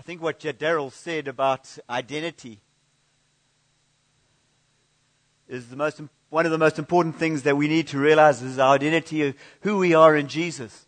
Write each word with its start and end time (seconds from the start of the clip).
I 0.00 0.02
think 0.02 0.22
what 0.22 0.40
Daryl 0.40 0.90
said 0.90 1.28
about 1.28 1.76
identity 1.90 2.62
is 5.46 5.68
the 5.68 5.76
most, 5.76 6.00
one 6.30 6.46
of 6.46 6.52
the 6.52 6.56
most 6.56 6.78
important 6.78 7.16
things 7.16 7.42
that 7.42 7.58
we 7.58 7.68
need 7.68 7.86
to 7.88 7.98
realize 7.98 8.40
is 8.40 8.58
our 8.58 8.76
identity 8.76 9.26
of 9.26 9.34
who 9.60 9.76
we 9.76 9.92
are 9.92 10.16
in 10.16 10.26
Jesus. 10.26 10.86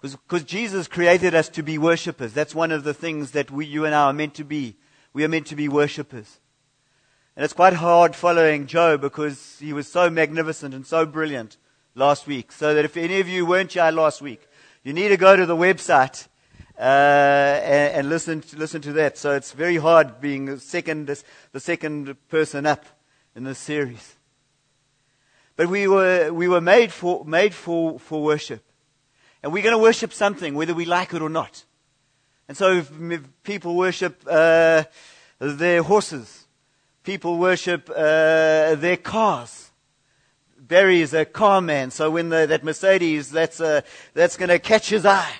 Because 0.00 0.44
Jesus 0.44 0.88
created 0.88 1.34
us 1.34 1.50
to 1.50 1.62
be 1.62 1.76
worshippers. 1.76 2.32
That's 2.32 2.54
one 2.54 2.72
of 2.72 2.84
the 2.84 2.94
things 2.94 3.32
that 3.32 3.50
we, 3.50 3.66
you 3.66 3.84
and 3.84 3.94
I 3.94 4.04
are 4.04 4.12
meant 4.14 4.32
to 4.36 4.44
be. 4.44 4.76
We 5.12 5.22
are 5.22 5.28
meant 5.28 5.48
to 5.48 5.54
be 5.54 5.68
worshippers. 5.68 6.40
And 7.36 7.44
it's 7.44 7.52
quite 7.52 7.74
hard 7.74 8.16
following 8.16 8.66
Joe 8.66 8.96
because 8.96 9.58
he 9.60 9.74
was 9.74 9.86
so 9.86 10.08
magnificent 10.08 10.72
and 10.72 10.86
so 10.86 11.04
brilliant 11.04 11.58
last 11.94 12.26
week. 12.26 12.50
So 12.50 12.72
that 12.72 12.86
if 12.86 12.96
any 12.96 13.20
of 13.20 13.28
you 13.28 13.44
weren't 13.44 13.74
here 13.74 13.90
last 13.90 14.22
week, 14.22 14.48
you 14.82 14.94
need 14.94 15.08
to 15.08 15.18
go 15.18 15.36
to 15.36 15.44
the 15.44 15.54
website 15.54 16.28
uh, 16.80 17.60
and, 17.62 17.94
and, 17.94 18.08
listen 18.08 18.40
to, 18.40 18.56
listen 18.56 18.80
to 18.80 18.92
that. 18.94 19.18
So 19.18 19.32
it's 19.32 19.52
very 19.52 19.76
hard 19.76 20.20
being 20.20 20.46
the 20.46 20.58
second 20.58 21.14
the 21.52 21.60
second 21.60 22.16
person 22.28 22.64
up 22.64 22.86
in 23.36 23.44
this 23.44 23.58
series. 23.58 24.16
But 25.56 25.68
we 25.68 25.86
were 25.86 26.32
we 26.32 26.48
were 26.48 26.62
made 26.62 26.90
for 26.90 27.24
made 27.26 27.52
for 27.52 27.98
for 27.98 28.22
worship, 28.22 28.64
and 29.42 29.52
we're 29.52 29.62
going 29.62 29.76
to 29.76 29.82
worship 29.82 30.12
something 30.14 30.54
whether 30.54 30.72
we 30.72 30.86
like 30.86 31.12
it 31.12 31.20
or 31.20 31.28
not. 31.28 31.64
And 32.48 32.56
so 32.56 32.72
if, 32.72 32.90
if 32.98 33.22
people 33.42 33.76
worship 33.76 34.24
uh, 34.26 34.84
their 35.38 35.82
horses, 35.82 36.46
people 37.04 37.38
worship 37.38 37.90
uh, 37.90 38.74
their 38.74 38.96
cars. 38.96 39.70
Barry 40.58 41.00
is 41.00 41.14
a 41.14 41.24
car 41.24 41.60
man, 41.60 41.90
so 41.90 42.10
when 42.10 42.28
the, 42.28 42.46
that 42.46 42.64
Mercedes, 42.64 43.30
that's, 43.30 43.60
uh, 43.60 43.82
that's 44.14 44.36
going 44.36 44.48
to 44.48 44.58
catch 44.58 44.88
his 44.88 45.04
eye. 45.04 45.32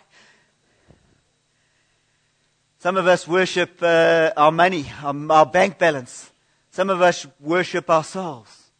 Some 2.81 2.97
of 2.97 3.07
us 3.07 3.29
worship 3.29 3.83
uh, 3.83 4.33
our 4.39 4.51
money, 4.51 4.87
our, 5.03 5.15
our 5.29 5.45
bank 5.45 5.77
balance. 5.77 6.33
Some 6.71 6.89
of 6.89 7.03
us 7.03 7.27
worship 7.39 7.91
ourselves. 7.91 8.71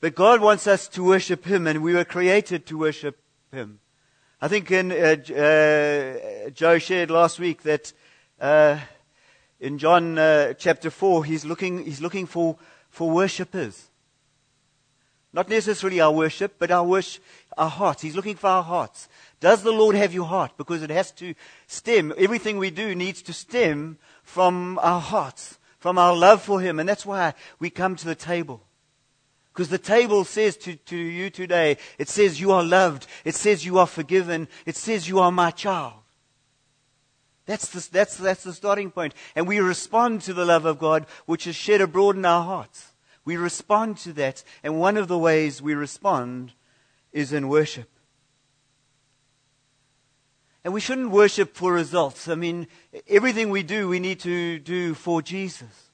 But 0.00 0.14
God 0.14 0.42
wants 0.42 0.66
us 0.66 0.86
to 0.88 1.02
worship 1.02 1.46
Him, 1.46 1.66
and 1.66 1.82
we 1.82 1.94
were 1.94 2.04
created 2.04 2.66
to 2.66 2.76
worship 2.76 3.18
Him. 3.50 3.80
I 4.38 4.48
think 4.48 4.70
in, 4.70 4.92
uh, 4.92 5.16
uh, 5.32 6.50
Joe 6.50 6.78
shared 6.78 7.10
last 7.10 7.38
week 7.38 7.62
that 7.62 7.94
uh, 8.38 8.80
in 9.58 9.78
John 9.78 10.18
uh, 10.18 10.52
chapter 10.52 10.90
4, 10.90 11.24
he's 11.24 11.46
looking, 11.46 11.86
he's 11.86 12.02
looking 12.02 12.26
for, 12.26 12.58
for 12.90 13.10
worshippers. 13.10 13.88
Not 15.32 15.48
necessarily 15.48 16.02
our 16.02 16.12
worship, 16.12 16.56
but 16.58 16.70
our 16.70 17.02
our 17.56 17.70
hearts. 17.70 18.02
He's 18.02 18.14
looking 18.14 18.36
for 18.36 18.48
our 18.48 18.62
hearts. 18.62 19.08
Does 19.44 19.62
the 19.62 19.72
Lord 19.72 19.94
have 19.94 20.14
your 20.14 20.24
heart? 20.24 20.52
Because 20.56 20.82
it 20.82 20.88
has 20.88 21.10
to 21.12 21.34
stem. 21.66 22.14
Everything 22.16 22.56
we 22.56 22.70
do 22.70 22.94
needs 22.94 23.20
to 23.20 23.34
stem 23.34 23.98
from 24.22 24.78
our 24.80 25.02
hearts, 25.02 25.58
from 25.78 25.98
our 25.98 26.16
love 26.16 26.40
for 26.40 26.62
Him. 26.62 26.80
And 26.80 26.88
that's 26.88 27.04
why 27.04 27.34
we 27.58 27.68
come 27.68 27.94
to 27.94 28.06
the 28.06 28.14
table. 28.14 28.62
Because 29.52 29.68
the 29.68 29.76
table 29.76 30.24
says 30.24 30.56
to, 30.56 30.76
to 30.76 30.96
you 30.96 31.28
today, 31.28 31.76
it 31.98 32.08
says 32.08 32.40
you 32.40 32.52
are 32.52 32.62
loved. 32.62 33.06
It 33.22 33.34
says 33.34 33.66
you 33.66 33.76
are 33.76 33.86
forgiven. 33.86 34.48
It 34.64 34.76
says 34.76 35.10
you 35.10 35.18
are 35.18 35.30
my 35.30 35.50
child. 35.50 36.00
That's 37.44 37.68
the, 37.68 37.86
that's, 37.92 38.16
that's 38.16 38.44
the 38.44 38.54
starting 38.54 38.90
point. 38.90 39.12
And 39.36 39.46
we 39.46 39.58
respond 39.58 40.22
to 40.22 40.32
the 40.32 40.46
love 40.46 40.64
of 40.64 40.78
God, 40.78 41.04
which 41.26 41.46
is 41.46 41.54
shed 41.54 41.82
abroad 41.82 42.16
in 42.16 42.24
our 42.24 42.44
hearts. 42.44 42.92
We 43.26 43.36
respond 43.36 43.98
to 43.98 44.14
that, 44.14 44.42
and 44.62 44.80
one 44.80 44.96
of 44.96 45.06
the 45.06 45.18
ways 45.18 45.60
we 45.60 45.74
respond 45.74 46.54
is 47.12 47.34
in 47.34 47.50
worship. 47.50 47.90
And 50.64 50.72
we 50.72 50.80
shouldn't 50.80 51.10
worship 51.10 51.54
for 51.54 51.74
results. 51.74 52.26
I 52.26 52.34
mean, 52.34 52.66
everything 53.06 53.50
we 53.50 53.62
do, 53.62 53.86
we 53.86 54.00
need 54.00 54.18
to 54.20 54.58
do 54.58 54.94
for 54.94 55.20
Jesus. 55.20 55.90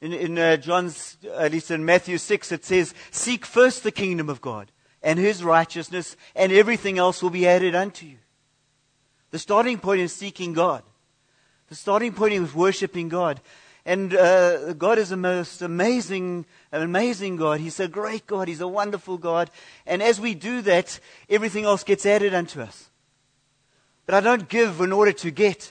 In, 0.00 0.12
in 0.12 0.38
uh, 0.38 0.56
John's, 0.56 1.16
at 1.36 1.50
least 1.50 1.72
in 1.72 1.84
Matthew 1.84 2.18
6, 2.18 2.52
it 2.52 2.64
says, 2.64 2.94
Seek 3.10 3.44
first 3.44 3.82
the 3.82 3.90
kingdom 3.90 4.28
of 4.28 4.40
God 4.40 4.70
and 5.02 5.18
his 5.18 5.42
righteousness, 5.42 6.16
and 6.36 6.52
everything 6.52 6.98
else 6.98 7.22
will 7.22 7.30
be 7.30 7.46
added 7.46 7.74
unto 7.74 8.06
you. 8.06 8.18
The 9.30 9.38
starting 9.38 9.78
point 9.78 10.00
is 10.00 10.12
seeking 10.12 10.52
God. 10.52 10.84
The 11.68 11.74
starting 11.74 12.12
point 12.12 12.32
is 12.34 12.54
worshiping 12.54 13.08
God. 13.08 13.40
And 13.84 14.14
uh, 14.14 14.74
God 14.74 14.98
is 14.98 15.12
a 15.12 15.16
most 15.16 15.62
amazing, 15.62 16.46
amazing 16.72 17.36
God. 17.36 17.60
He's 17.60 17.80
a 17.80 17.88
great 17.88 18.26
God. 18.26 18.48
He's 18.48 18.60
a 18.60 18.68
wonderful 18.68 19.18
God. 19.18 19.50
And 19.86 20.02
as 20.02 20.20
we 20.20 20.34
do 20.34 20.62
that, 20.62 21.00
everything 21.28 21.64
else 21.64 21.84
gets 21.84 22.06
added 22.06 22.34
unto 22.34 22.60
us. 22.60 22.87
But 24.08 24.14
I 24.14 24.20
don't 24.20 24.48
give 24.48 24.80
in 24.80 24.90
order 24.90 25.12
to 25.12 25.30
get. 25.30 25.70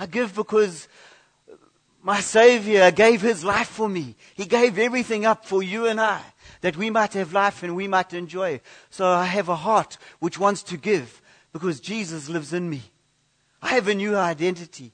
I 0.00 0.06
give 0.06 0.34
because 0.34 0.88
my 2.02 2.18
Savior 2.18 2.90
gave 2.90 3.20
His 3.20 3.44
life 3.44 3.68
for 3.68 3.88
me. 3.88 4.16
He 4.34 4.46
gave 4.46 4.80
everything 4.80 5.24
up 5.24 5.46
for 5.46 5.62
you 5.62 5.86
and 5.86 6.00
I, 6.00 6.20
that 6.60 6.76
we 6.76 6.90
might 6.90 7.12
have 7.12 7.32
life 7.32 7.62
and 7.62 7.76
we 7.76 7.86
might 7.86 8.12
enjoy. 8.12 8.60
So 8.90 9.06
I 9.06 9.26
have 9.26 9.48
a 9.48 9.54
heart 9.54 9.96
which 10.18 10.40
wants 10.40 10.64
to 10.64 10.76
give 10.76 11.22
because 11.52 11.78
Jesus 11.78 12.28
lives 12.28 12.52
in 12.52 12.68
me. 12.68 12.82
I 13.62 13.68
have 13.68 13.86
a 13.86 13.94
new 13.94 14.16
identity. 14.16 14.92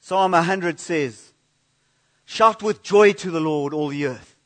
Psalm 0.00 0.32
100 0.32 0.80
says, 0.80 1.34
Shout 2.26 2.62
with 2.62 2.82
joy 2.82 3.12
to 3.14 3.30
the 3.30 3.40
Lord, 3.40 3.72
all 3.72 3.88
the 3.88 4.06
earth. 4.06 4.36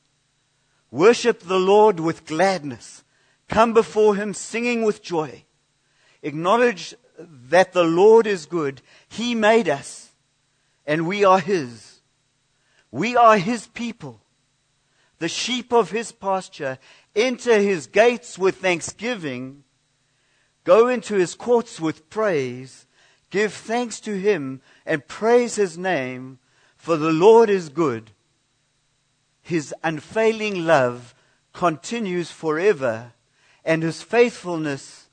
Worship 0.91 1.41
the 1.41 1.59
Lord 1.59 1.99
with 1.99 2.27
gladness. 2.27 3.03
Come 3.49 3.73
before 3.73 4.15
him 4.15 4.35
singing 4.35 4.83
with 4.83 5.03
joy. 5.03 5.45
Acknowledge 6.23 6.95
that 7.19 7.73
the 7.73 7.83
Lord 7.83 8.27
is 8.27 8.47
good. 8.47 8.83
He 9.09 9.35
made 9.35 9.69
us, 9.69 10.11
and 10.87 11.07
we 11.07 11.25
are 11.25 11.41
his. 11.41 12.01
We 12.91 13.17
are 13.17 13.39
his 13.39 13.67
people, 13.69 14.21
the 15.19 15.29
sheep 15.29 15.73
of 15.73 15.91
his 15.91 16.13
pasture. 16.13 16.79
Enter 17.17 17.61
his 17.61 17.87
gates 17.87 18.39
with 18.39 18.57
thanksgiving. 18.57 19.65
Go 20.65 20.89
into 20.89 21.15
his 21.15 21.35
courts 21.35 21.81
with 21.81 22.11
praise. 22.11 22.87
Give 23.31 23.53
thanks 23.53 24.01
to 24.01 24.19
him 24.19 24.61
and 24.85 25.07
praise 25.07 25.55
his 25.55 25.79
name, 25.79 26.41
for 26.81 26.97
the 26.97 27.13
Lord 27.13 27.51
is 27.51 27.69
good. 27.69 28.11
His 29.43 29.75
unfailing 29.85 30.65
love 30.65 31.15
continues 31.53 32.31
forever, 32.31 33.13
and 33.67 33.83
his 33.83 34.01
faithfulness 34.01 35.11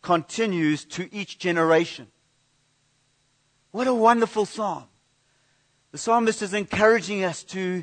continues 0.00 0.84
to 0.84 1.12
each 1.12 1.40
generation. 1.40 2.06
What 3.72 3.88
a 3.88 3.94
wonderful 3.94 4.46
psalm. 4.46 4.84
The 5.90 5.98
psalmist 5.98 6.40
is 6.40 6.54
encouraging 6.54 7.24
us 7.24 7.42
to, 7.44 7.82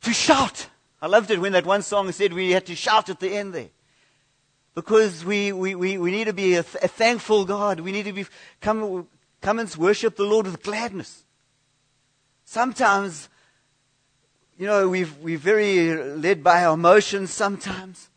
to 0.00 0.12
shout. 0.14 0.66
I 1.02 1.08
loved 1.08 1.30
it 1.30 1.42
when 1.42 1.52
that 1.52 1.66
one 1.66 1.82
song 1.82 2.10
said 2.10 2.32
we 2.32 2.52
had 2.52 2.64
to 2.66 2.74
shout 2.74 3.10
at 3.10 3.20
the 3.20 3.36
end 3.36 3.52
there 3.52 3.68
because 4.74 5.26
we, 5.26 5.52
we, 5.52 5.74
we, 5.74 5.98
we 5.98 6.10
need 6.10 6.24
to 6.24 6.32
be 6.32 6.54
a, 6.54 6.60
a, 6.60 6.88
thankful 6.88 7.44
God. 7.44 7.80
We 7.80 7.92
need 7.92 8.06
to 8.06 8.14
be, 8.14 8.24
come, 8.62 9.08
come 9.42 9.58
and 9.58 9.76
worship 9.76 10.16
the 10.16 10.24
Lord 10.24 10.46
with 10.46 10.62
gladness. 10.62 11.24
Sometimes, 12.52 13.28
you 14.58 14.66
know, 14.66 14.88
we 14.88 15.04
we're 15.04 15.38
very 15.38 15.96
led 16.16 16.42
by 16.42 16.64
our 16.64 16.74
emotions 16.74 17.30
sometimes. 17.30 18.08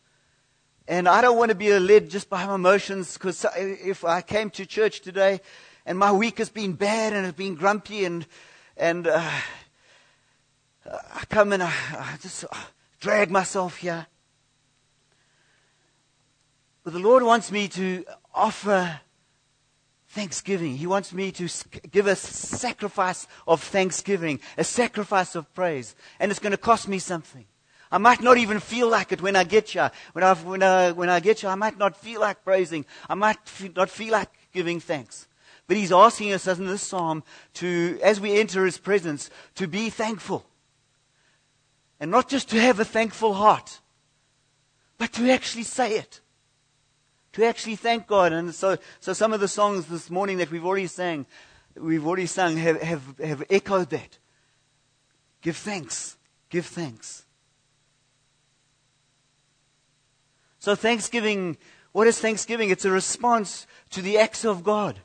And 0.88 1.08
I 1.08 1.20
don't 1.20 1.38
want 1.38 1.50
to 1.50 1.54
be 1.54 1.72
led 1.78 2.10
just 2.10 2.28
by 2.28 2.44
my 2.44 2.56
emotions 2.56 3.14
because 3.14 3.46
if 3.56 4.04
I 4.04 4.22
came 4.22 4.50
to 4.50 4.66
church 4.66 5.02
today 5.02 5.40
and 5.86 5.96
my 5.96 6.10
week 6.10 6.38
has 6.38 6.50
been 6.50 6.72
bad 6.72 7.12
and 7.12 7.24
it's 7.24 7.36
been 7.36 7.54
grumpy 7.54 8.04
and, 8.06 8.26
and 8.76 9.06
uh, 9.06 9.30
I 10.84 11.24
come 11.28 11.52
and 11.52 11.62
I, 11.62 11.72
I 11.96 12.16
just 12.20 12.44
drag 12.98 13.30
myself 13.30 13.76
here. 13.76 14.04
But 16.82 16.92
the 16.92 16.98
Lord 16.98 17.22
wants 17.22 17.52
me 17.52 17.68
to 17.68 18.04
offer 18.34 18.98
thanksgiving. 20.14 20.76
He 20.76 20.86
wants 20.86 21.12
me 21.12 21.32
to 21.32 21.48
give 21.90 22.06
a 22.06 22.14
sacrifice 22.14 23.26
of 23.46 23.62
thanksgiving, 23.62 24.40
a 24.56 24.64
sacrifice 24.64 25.34
of 25.34 25.52
praise. 25.54 25.96
And 26.20 26.30
it's 26.30 26.40
going 26.40 26.52
to 26.52 26.56
cost 26.56 26.88
me 26.88 27.00
something. 27.00 27.44
I 27.90 27.98
might 27.98 28.22
not 28.22 28.38
even 28.38 28.60
feel 28.60 28.88
like 28.88 29.12
it 29.12 29.20
when 29.20 29.36
I 29.36 29.44
get 29.44 29.70
here. 29.70 29.90
When 30.12 30.24
I, 30.24 30.34
when 30.34 30.62
I, 30.62 30.92
when 30.92 31.08
I 31.08 31.20
get 31.20 31.40
here, 31.40 31.50
I 31.50 31.56
might 31.56 31.78
not 31.78 31.96
feel 31.96 32.20
like 32.20 32.44
praising. 32.44 32.86
I 33.08 33.14
might 33.14 33.38
not 33.74 33.90
feel 33.90 34.12
like 34.12 34.30
giving 34.52 34.80
thanks. 34.80 35.26
But 35.66 35.76
he's 35.76 35.92
asking 35.92 36.32
us 36.32 36.46
in 36.46 36.66
this 36.66 36.82
psalm 36.82 37.24
to, 37.54 37.98
as 38.02 38.20
we 38.20 38.38
enter 38.38 38.64
his 38.64 38.78
presence, 38.78 39.30
to 39.56 39.66
be 39.66 39.90
thankful. 39.90 40.46
And 41.98 42.10
not 42.10 42.28
just 42.28 42.50
to 42.50 42.60
have 42.60 42.80
a 42.80 42.84
thankful 42.84 43.34
heart, 43.34 43.80
but 44.96 45.12
to 45.14 45.30
actually 45.30 45.64
say 45.64 45.96
it 45.96 46.20
to 47.34 47.44
actually 47.44 47.76
thank 47.76 48.06
God. 48.06 48.32
And 48.32 48.54
so, 48.54 48.78
so 49.00 49.12
some 49.12 49.32
of 49.32 49.40
the 49.40 49.48
songs 49.48 49.86
this 49.86 50.10
morning 50.10 50.38
that 50.38 50.50
we've 50.50 50.64
already 50.64 50.86
sang, 50.86 51.26
we've 51.76 52.06
already 52.06 52.26
sung, 52.26 52.56
have, 52.56 52.80
have, 52.82 53.18
have 53.18 53.44
echoed 53.50 53.90
that. 53.90 54.18
Give 55.42 55.56
thanks. 55.56 56.16
Give 56.48 56.64
thanks. 56.64 57.26
So, 60.58 60.74
Thanksgiving, 60.74 61.58
what 61.92 62.06
is 62.06 62.18
Thanksgiving? 62.18 62.70
It's 62.70 62.86
a 62.86 62.90
response 62.90 63.66
to 63.90 64.00
the 64.00 64.16
acts 64.16 64.44
of 64.44 64.64
God. 64.64 64.98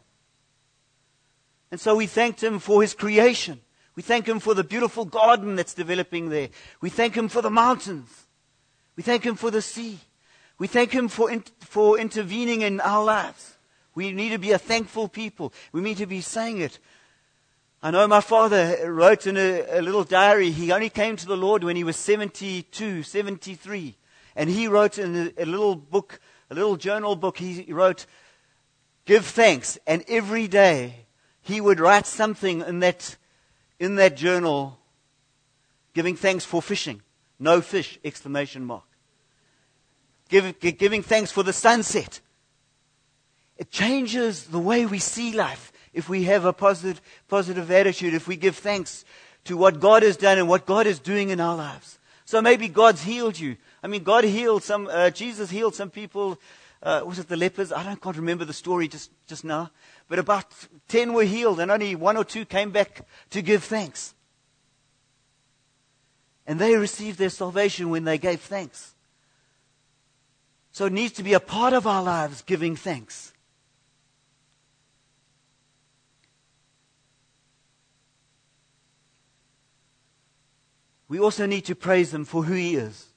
And 1.71 1.79
so 1.79 1.95
we 1.95 2.07
thanked 2.07 2.41
Him 2.41 2.59
for 2.59 2.81
His 2.81 2.93
creation. 2.93 3.59
We 3.95 4.03
thank 4.03 4.27
Him 4.27 4.39
for 4.39 4.53
the 4.53 4.63
beautiful 4.63 5.03
garden 5.03 5.55
that's 5.55 5.73
developing 5.73 6.29
there. 6.29 6.49
We 6.79 6.89
thank 6.89 7.15
Him 7.15 7.27
for 7.27 7.41
the 7.41 7.49
mountains. 7.49 8.27
We 8.95 9.03
thank 9.03 9.25
Him 9.25 9.35
for 9.35 9.51
the 9.51 9.61
sea. 9.61 9.99
We 10.59 10.67
thank 10.67 10.91
Him 10.91 11.07
for, 11.07 11.31
in, 11.31 11.43
for 11.59 11.97
intervening 11.97 12.61
in 12.61 12.79
our 12.81 13.03
lives. 13.03 13.55
We 13.95 14.11
need 14.11 14.29
to 14.29 14.37
be 14.37 14.51
a 14.51 14.59
thankful 14.59 15.07
people. 15.07 15.53
We 15.71 15.81
need 15.81 15.97
to 15.97 16.05
be 16.05 16.21
saying 16.21 16.59
it. 16.59 16.79
I 17.81 17.91
know 17.91 18.05
my 18.07 18.19
father 18.19 18.91
wrote 18.91 19.25
in 19.25 19.37
a, 19.37 19.79
a 19.79 19.81
little 19.81 20.03
diary, 20.03 20.51
he 20.51 20.73
only 20.73 20.89
came 20.89 21.15
to 21.15 21.25
the 21.25 21.37
Lord 21.37 21.63
when 21.63 21.77
he 21.77 21.85
was 21.85 21.95
72, 21.95 23.03
73. 23.03 23.95
And 24.35 24.49
he 24.49 24.67
wrote 24.67 24.97
in 24.97 25.15
a, 25.37 25.43
a 25.43 25.45
little 25.45 25.75
book, 25.75 26.19
a 26.49 26.55
little 26.55 26.75
journal 26.75 27.15
book, 27.15 27.37
he 27.37 27.71
wrote, 27.71 28.05
Give 29.05 29.25
thanks. 29.25 29.79
And 29.87 30.03
every 30.09 30.49
day 30.49 31.05
he 31.41 31.61
would 31.61 31.79
write 31.79 32.05
something 32.05 32.61
in 32.61 32.79
that, 32.79 33.15
in 33.79 33.95
that 33.95 34.17
journal, 34.17 34.77
giving 35.93 36.17
thanks 36.17 36.43
for 36.43 36.61
fishing. 36.61 37.01
No 37.39 37.61
fish, 37.61 37.97
exclamation 38.03 38.65
mark. 38.65 38.88
Give, 40.29 40.57
giving 40.59 41.03
thanks 41.03 41.31
for 41.31 41.43
the 41.43 41.53
sunset. 41.53 42.21
It 43.57 43.71
changes 43.71 44.45
the 44.45 44.59
way 44.59 44.85
we 44.85 44.99
see 44.99 45.33
life 45.33 45.73
if 45.91 46.07
we 46.07 46.23
have 46.23 46.45
a 46.45 46.53
positive, 46.53 47.01
positive 47.27 47.69
attitude, 47.69 48.13
if 48.13 48.27
we 48.27 48.37
give 48.37 48.55
thanks 48.55 49.03
to 49.45 49.57
what 49.57 49.79
God 49.79 50.03
has 50.03 50.15
done 50.15 50.37
and 50.37 50.47
what 50.47 50.65
God 50.65 50.87
is 50.87 50.99
doing 50.99 51.29
in 51.29 51.39
our 51.39 51.55
lives. 51.55 51.99
So 52.25 52.41
maybe 52.41 52.67
God's 52.67 53.03
healed 53.03 53.39
you. 53.39 53.57
I 53.81 53.87
mean, 53.87 54.03
God 54.03 54.23
healed 54.23 54.63
some, 54.63 54.87
uh, 54.91 55.09
Jesus 55.09 55.49
healed 55.49 55.73
some 55.73 55.89
people. 55.89 56.39
Uh, 56.81 57.01
was 57.05 57.17
it 57.17 57.27
the 57.27 57.35
lepers? 57.35 57.71
I 57.71 57.83
don't, 57.83 57.99
can't 57.99 58.15
remember 58.15 58.45
the 58.45 58.53
story 58.53 58.87
just, 58.87 59.11
just 59.27 59.43
now. 59.43 59.71
But 60.07 60.19
about 60.19 60.45
10 60.87 61.13
were 61.13 61.23
healed 61.23 61.59
and 61.59 61.71
only 61.71 61.95
one 61.95 62.17
or 62.17 62.23
two 62.23 62.45
came 62.45 62.69
back 62.69 63.05
to 63.31 63.41
give 63.41 63.63
thanks. 63.63 64.13
And 66.45 66.59
they 66.59 66.75
received 66.75 67.17
their 67.17 67.29
salvation 67.29 67.89
when 67.89 68.03
they 68.03 68.17
gave 68.17 68.41
thanks. 68.41 68.93
So 70.71 70.85
it 70.85 70.93
needs 70.93 71.13
to 71.13 71.23
be 71.23 71.33
a 71.33 71.39
part 71.39 71.73
of 71.73 71.87
our 71.87 72.03
lives 72.03 72.41
giving 72.41 72.75
thanks. 72.75 73.33
we 81.09 81.19
also 81.19 81.47
need 81.47 81.65
to 81.65 81.75
praise 81.75 82.13
him 82.13 82.23
for 82.23 82.43
who 82.43 82.53
he 82.53 82.75
is. 82.75 83.07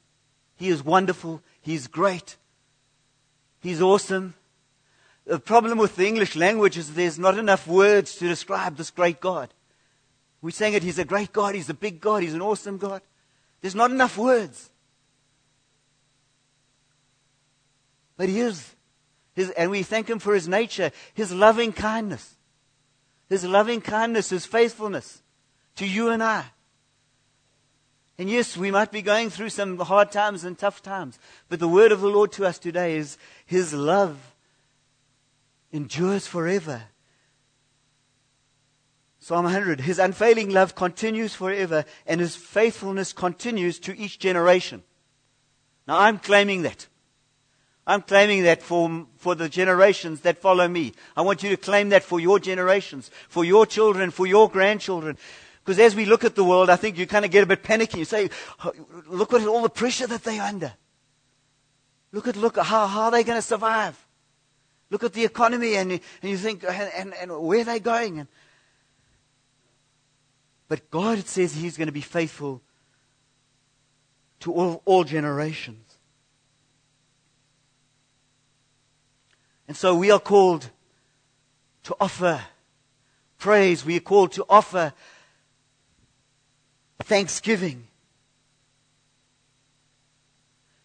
He 0.56 0.69
is 0.69 0.82
wonderful. 0.82 1.43
He's 1.60 1.87
great. 1.87 2.37
He's 3.60 3.82
awesome. 3.82 4.34
The 5.26 5.38
problem 5.38 5.78
with 5.78 5.94
the 5.94 6.08
English 6.08 6.34
language 6.34 6.76
is 6.76 6.94
there's 6.94 7.19
not 7.19 7.38
enough 7.38 7.69
words 7.69 8.16
to 8.16 8.26
describe 8.26 8.76
this 8.76 8.90
great 8.90 9.20
God. 9.20 9.52
We're 10.40 10.50
saying 10.50 10.75
it, 10.75 10.82
He's 10.82 10.98
a 10.98 11.05
great 11.05 11.32
God, 11.32 11.55
He's 11.55 11.70
a 11.70 11.75
big 11.75 12.00
God, 12.00 12.22
He's 12.22 12.34
an 12.34 12.43
awesome 12.43 12.78
God. 12.78 13.02
There's 13.60 13.76
not 13.76 13.93
enough 13.93 14.19
words. 14.19 14.70
But 18.22 18.28
He 18.28 18.38
is. 18.38 18.76
His, 19.34 19.50
and 19.50 19.69
we 19.69 19.82
thank 19.82 20.08
Him 20.08 20.20
for 20.20 20.32
His 20.32 20.46
nature, 20.46 20.92
His 21.12 21.32
loving 21.32 21.72
kindness. 21.72 22.36
His 23.28 23.42
loving 23.44 23.80
kindness, 23.80 24.30
His 24.30 24.46
faithfulness 24.46 25.24
to 25.74 25.88
you 25.88 26.10
and 26.10 26.22
I. 26.22 26.44
And 28.16 28.30
yes, 28.30 28.56
we 28.56 28.70
might 28.70 28.92
be 28.92 29.02
going 29.02 29.28
through 29.28 29.48
some 29.48 29.76
hard 29.76 30.12
times 30.12 30.44
and 30.44 30.56
tough 30.56 30.84
times, 30.84 31.19
but 31.48 31.58
the 31.58 31.66
word 31.66 31.90
of 31.90 32.00
the 32.00 32.06
Lord 32.06 32.30
to 32.34 32.46
us 32.46 32.60
today 32.60 32.96
is 32.96 33.19
His 33.44 33.74
love 33.74 34.16
endures 35.72 36.28
forever. 36.28 36.80
Psalm 39.19 39.46
100 39.46 39.80
His 39.80 39.98
unfailing 39.98 40.50
love 40.50 40.76
continues 40.76 41.34
forever, 41.34 41.84
and 42.06 42.20
His 42.20 42.36
faithfulness 42.36 43.12
continues 43.12 43.80
to 43.80 43.98
each 43.98 44.20
generation. 44.20 44.84
Now, 45.88 45.98
I'm 45.98 46.20
claiming 46.20 46.62
that. 46.62 46.86
I'm 47.87 48.02
claiming 48.02 48.44
that 48.44 48.62
for, 48.62 49.06
for 49.17 49.34
the 49.34 49.49
generations 49.49 50.20
that 50.20 50.38
follow 50.38 50.69
me. 50.69 50.93
I 51.17 51.23
want 51.23 51.43
you 51.43 51.50
to 51.50 51.56
claim 51.56 51.88
that 51.88 52.05
for 52.05 52.20
your 52.20 52.38
generations, 52.38 53.11
for 53.29 53.44
your 53.44 53.67
children, 53.67 54.11
for 54.11 54.26
your 54.26 54.49
grandchildren. 54.49 55.19
Because 55.64 55.79
as 55.79 55.94
we 55.94 56.05
look 56.05 56.25
at 56.25 56.34
the 56.34 56.44
world, 56.44 56.70
I 56.70 56.76
think 56.76 56.96
you 56.96 57.06
kind 57.06 57.25
of 57.25 57.31
get 57.31 57.43
a 57.43 57.46
bit 57.46 57.62
panicky. 57.62 57.99
You 57.99 58.05
say, 58.05 58.31
look 59.08 59.32
at 59.32 59.46
all 59.46 59.62
the 59.62 59.69
pressure 59.69 60.06
that 60.06 60.23
they're 60.23 60.43
under. 60.43 60.73
Look 62.12 62.29
at, 62.29 62.37
look, 62.37 62.56
how, 62.56 62.87
how 62.87 63.02
are 63.05 63.11
they 63.11 63.25
going 63.25 63.38
to 63.38 63.43
survive? 63.43 63.99
Look 64.90 65.02
at 65.02 65.14
the 65.14 65.25
economy 65.25 65.76
and, 65.76 65.93
and 65.93 66.31
you 66.31 66.37
think, 66.37 66.64
and, 66.64 66.93
and, 66.94 67.14
and 67.14 67.40
where 67.40 67.62
are 67.62 67.64
they 67.64 67.81
going? 67.81 68.20
And, 68.20 68.29
but 70.69 70.90
God 70.90 71.26
says 71.26 71.55
He's 71.55 71.76
going 71.76 71.87
to 71.87 71.93
be 71.93 72.00
faithful 72.00 72.61
to 74.40 74.52
all, 74.52 74.82
all 74.84 75.05
generations. 75.05 75.91
And 79.72 79.76
so 79.78 79.94
we 79.94 80.10
are 80.10 80.20
called 80.20 80.69
to 81.84 81.96
offer 81.98 82.42
praise. 83.38 83.86
We 83.86 83.96
are 83.96 84.00
called 84.00 84.32
to 84.32 84.44
offer 84.46 84.92
thanksgiving. 86.98 87.86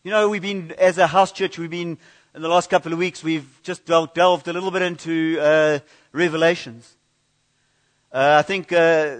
You 0.05 0.11
know, 0.11 0.29
we've 0.29 0.41
been, 0.41 0.71
as 0.77 0.97
a 0.99 1.07
house 1.07 1.33
church, 1.33 1.59
we've 1.59 1.69
been, 1.69 1.97
in 2.33 2.41
the 2.41 2.47
last 2.47 2.69
couple 2.69 2.93
of 2.93 2.97
weeks, 2.97 3.21
we've 3.21 3.59
just 3.61 3.85
delved 3.85 4.17
a 4.47 4.53
little 4.53 4.71
bit 4.71 4.83
into 4.83 5.37
uh, 5.41 5.79
Revelations. 6.13 6.95
Uh, 8.09 8.37
I 8.39 8.41
think 8.41 8.71
uh, 8.71 9.17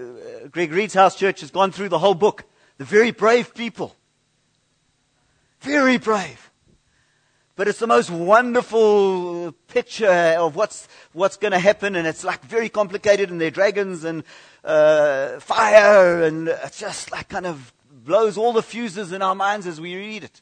Greg 0.50 0.72
Reed's 0.72 0.94
house 0.94 1.14
church 1.14 1.42
has 1.42 1.50
gone 1.50 1.72
through 1.72 1.90
the 1.90 1.98
whole 1.98 2.14
book. 2.14 2.44
The 2.78 2.86
very 2.86 3.10
brave 3.10 3.54
people. 3.54 3.94
Very 5.60 5.98
brave. 5.98 6.47
But 7.58 7.66
it's 7.66 7.80
the 7.80 7.88
most 7.88 8.08
wonderful 8.08 9.52
picture 9.66 10.36
of 10.38 10.54
what's, 10.54 10.86
what's 11.12 11.36
going 11.36 11.50
to 11.50 11.58
happen, 11.58 11.96
and 11.96 12.06
it's 12.06 12.22
like 12.22 12.40
very 12.44 12.68
complicated, 12.68 13.32
and 13.32 13.40
there 13.40 13.48
are 13.48 13.50
dragons 13.50 14.04
and 14.04 14.22
uh, 14.62 15.40
fire, 15.40 16.22
and 16.22 16.46
it's 16.46 16.78
just 16.78 17.10
like 17.10 17.28
kind 17.28 17.46
of 17.46 17.72
blows 17.90 18.38
all 18.38 18.52
the 18.52 18.62
fuses 18.62 19.10
in 19.10 19.22
our 19.22 19.34
minds 19.34 19.66
as 19.66 19.80
we 19.80 19.96
read 19.96 20.22
it. 20.22 20.40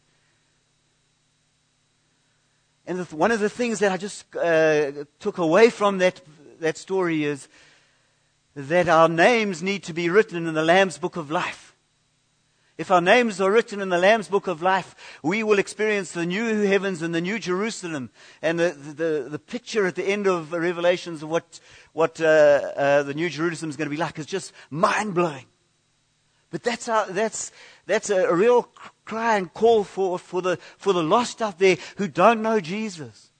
And 2.86 3.00
one 3.12 3.30
of 3.30 3.40
the 3.40 3.48
things 3.48 3.78
that 3.78 3.92
I 3.92 3.96
just 3.96 4.26
uh, 4.36 5.06
took 5.18 5.38
away 5.38 5.70
from 5.70 5.96
that, 5.96 6.20
that 6.60 6.76
story 6.76 7.24
is 7.24 7.48
that 8.54 8.90
our 8.90 9.08
names 9.08 9.62
need 9.62 9.84
to 9.84 9.94
be 9.94 10.10
written 10.10 10.46
in 10.46 10.52
the 10.52 10.62
Lamb's 10.62 10.98
Book 10.98 11.16
of 11.16 11.30
Life. 11.30 11.65
If 12.78 12.90
our 12.90 13.00
names 13.00 13.40
are 13.40 13.50
written 13.50 13.80
in 13.80 13.88
the 13.88 13.98
Lamb's 13.98 14.28
book 14.28 14.46
of 14.46 14.60
life, 14.60 15.18
we 15.22 15.42
will 15.42 15.58
experience 15.58 16.12
the 16.12 16.26
new 16.26 16.62
heavens 16.62 17.00
and 17.00 17.14
the 17.14 17.22
new 17.22 17.38
Jerusalem. 17.38 18.10
And 18.42 18.60
the, 18.60 18.70
the, 18.70 19.28
the 19.30 19.38
picture 19.38 19.86
at 19.86 19.94
the 19.94 20.04
end 20.04 20.26
of 20.26 20.52
Revelations 20.52 21.22
of 21.22 21.30
what, 21.30 21.58
what 21.94 22.20
uh, 22.20 22.24
uh, 22.24 23.02
the 23.02 23.14
new 23.14 23.30
Jerusalem 23.30 23.70
is 23.70 23.76
going 23.76 23.86
to 23.86 23.96
be 23.96 24.00
like 24.00 24.18
is 24.18 24.26
just 24.26 24.52
mind 24.68 25.14
blowing. 25.14 25.46
But 26.50 26.62
that's, 26.62 26.86
our, 26.88 27.06
that's, 27.06 27.50
that's 27.86 28.10
a, 28.10 28.34
real 28.34 28.64
cry 29.06 29.36
and 29.36 29.52
call 29.52 29.82
for, 29.82 30.18
for, 30.18 30.42
the, 30.42 30.58
for 30.76 30.92
the 30.92 31.02
lost 31.02 31.40
out 31.40 31.58
there 31.58 31.78
who 31.96 32.08
don't 32.08 32.42
know 32.42 32.60
Jesus. 32.60 33.30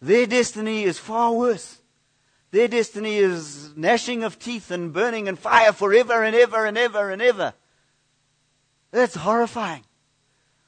Their 0.00 0.26
destiny 0.26 0.84
is 0.84 0.98
far 0.98 1.32
worse. 1.32 1.80
Their 2.52 2.68
destiny 2.68 3.16
is 3.16 3.76
gnashing 3.76 4.22
of 4.22 4.38
teeth 4.38 4.70
and 4.70 4.92
burning 4.92 5.26
in 5.26 5.36
fire 5.36 5.72
forever 5.72 6.22
and 6.22 6.36
ever 6.36 6.66
and 6.66 6.78
ever 6.78 7.10
and 7.10 7.20
ever. 7.20 7.54
That's 8.92 9.16
horrifying. 9.16 9.84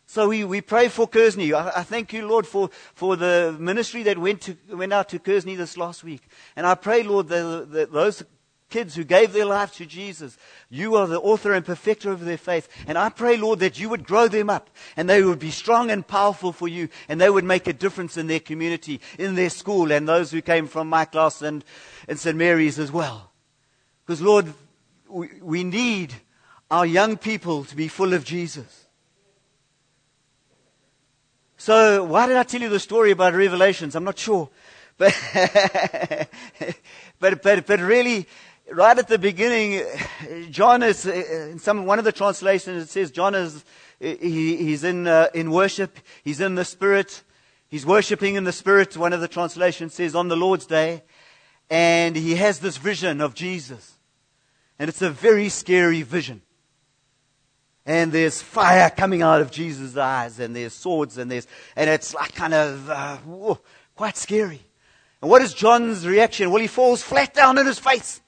So 0.06 0.28
we, 0.28 0.44
we 0.44 0.60
pray 0.60 0.88
for 0.88 1.06
Kearsney. 1.06 1.52
I, 1.52 1.80
I, 1.80 1.82
thank 1.82 2.12
you, 2.12 2.26
Lord, 2.26 2.46
for, 2.46 2.70
for 2.94 3.16
the 3.16 3.56
ministry 3.58 4.02
that 4.04 4.18
went, 4.18 4.42
to, 4.42 4.56
went 4.70 4.92
out 4.92 5.08
to 5.10 5.18
Kearsney 5.18 5.56
this 5.56 5.76
last 5.76 6.04
week. 6.04 6.22
And 6.56 6.66
I 6.66 6.74
pray, 6.74 7.02
Lord, 7.02 7.28
that, 7.28 7.68
that 7.72 7.92
those 7.92 8.22
kids 8.70 8.94
who 8.94 9.04
gave 9.04 9.32
their 9.32 9.44
life 9.44 9.74
to 9.74 9.86
Jesus, 9.86 10.36
you 10.68 10.94
are 10.96 11.06
the 11.06 11.20
author 11.20 11.52
and 11.52 11.64
perfecter 11.64 12.10
of 12.10 12.24
their 12.24 12.38
faith. 12.38 12.68
And 12.86 12.96
I 12.98 13.08
pray, 13.08 13.36
Lord, 13.36 13.60
that 13.60 13.78
you 13.78 13.88
would 13.88 14.06
grow 14.06 14.28
them 14.28 14.50
up 14.50 14.70
and 14.96 15.08
they 15.08 15.22
would 15.22 15.38
be 15.38 15.50
strong 15.50 15.90
and 15.90 16.06
powerful 16.06 16.52
for 16.52 16.68
you 16.68 16.88
and 17.08 17.20
they 17.20 17.30
would 17.30 17.44
make 17.44 17.66
a 17.66 17.72
difference 17.72 18.16
in 18.16 18.26
their 18.26 18.40
community, 18.40 19.00
in 19.18 19.34
their 19.34 19.50
school, 19.50 19.92
and 19.92 20.08
those 20.08 20.30
who 20.30 20.42
came 20.42 20.66
from 20.66 20.88
my 20.88 21.04
class 21.04 21.42
and, 21.42 21.64
and 22.08 22.18
St. 22.18 22.36
Mary's 22.36 22.78
as 22.78 22.90
well. 22.90 23.32
Because, 24.04 24.20
Lord, 24.20 24.52
we, 25.08 25.28
we 25.40 25.64
need 25.64 26.14
our 26.70 26.86
young 26.86 27.16
people 27.16 27.64
to 27.64 27.76
be 27.76 27.88
full 27.88 28.14
of 28.14 28.24
Jesus. 28.24 28.86
So, 31.56 32.04
why 32.04 32.26
did 32.26 32.36
I 32.36 32.42
tell 32.42 32.60
you 32.60 32.68
the 32.68 32.80
story 32.80 33.10
about 33.10 33.34
Revelations? 33.34 33.94
I'm 33.94 34.04
not 34.04 34.18
sure. 34.18 34.50
But, 34.96 35.12
but, 37.18 37.42
but, 37.42 37.66
but 37.66 37.80
really, 37.80 38.28
right 38.70 38.96
at 38.96 39.08
the 39.08 39.18
beginning, 39.18 39.82
John 40.50 40.82
is, 40.82 41.06
in 41.06 41.58
some, 41.58 41.84
one 41.86 41.98
of 41.98 42.04
the 42.04 42.12
translations 42.12 42.84
it 42.84 42.88
says 42.90 43.10
John 43.10 43.34
is, 43.34 43.64
he, 43.98 44.56
he's 44.56 44.84
in, 44.84 45.06
uh, 45.06 45.28
in 45.34 45.50
worship. 45.50 45.98
He's 46.22 46.40
in 46.40 46.54
the 46.54 46.64
Spirit. 46.64 47.22
He's 47.68 47.84
worshiping 47.84 48.36
in 48.36 48.44
the 48.44 48.52
Spirit. 48.52 48.96
One 48.96 49.12
of 49.12 49.20
the 49.20 49.28
translations 49.28 49.94
says 49.94 50.14
on 50.14 50.28
the 50.28 50.36
Lord's 50.36 50.66
day. 50.66 51.02
And 51.70 52.14
he 52.14 52.36
has 52.36 52.60
this 52.60 52.76
vision 52.76 53.20
of 53.20 53.34
Jesus. 53.34 53.94
And 54.78 54.88
it's 54.88 55.02
a 55.02 55.10
very 55.10 55.48
scary 55.48 56.02
vision. 56.02 56.42
And 57.86 58.12
there's 58.12 58.40
fire 58.40 58.88
coming 58.88 59.20
out 59.20 59.42
of 59.42 59.50
Jesus' 59.50 59.96
eyes, 59.96 60.40
and 60.40 60.56
there's 60.56 60.72
swords, 60.72 61.18
and 61.18 61.30
there's, 61.30 61.46
and 61.76 61.90
it's 61.90 62.14
like 62.14 62.34
kind 62.34 62.54
of, 62.54 62.88
uh, 62.88 63.16
whoa, 63.18 63.58
quite 63.94 64.16
scary. 64.16 64.60
And 65.20 65.30
what 65.30 65.42
is 65.42 65.52
John's 65.52 66.06
reaction? 66.06 66.50
Well, 66.50 66.62
he 66.62 66.66
falls 66.66 67.02
flat 67.02 67.34
down 67.34 67.58
in 67.58 67.66
his 67.66 67.78
face. 67.78 68.20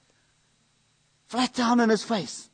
Flat 1.27 1.55
down 1.55 1.81
in 1.81 1.89
his 1.89 2.03
face. 2.03 2.49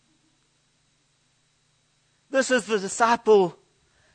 This 2.30 2.50
is 2.50 2.66
the 2.66 2.78
disciple 2.78 3.58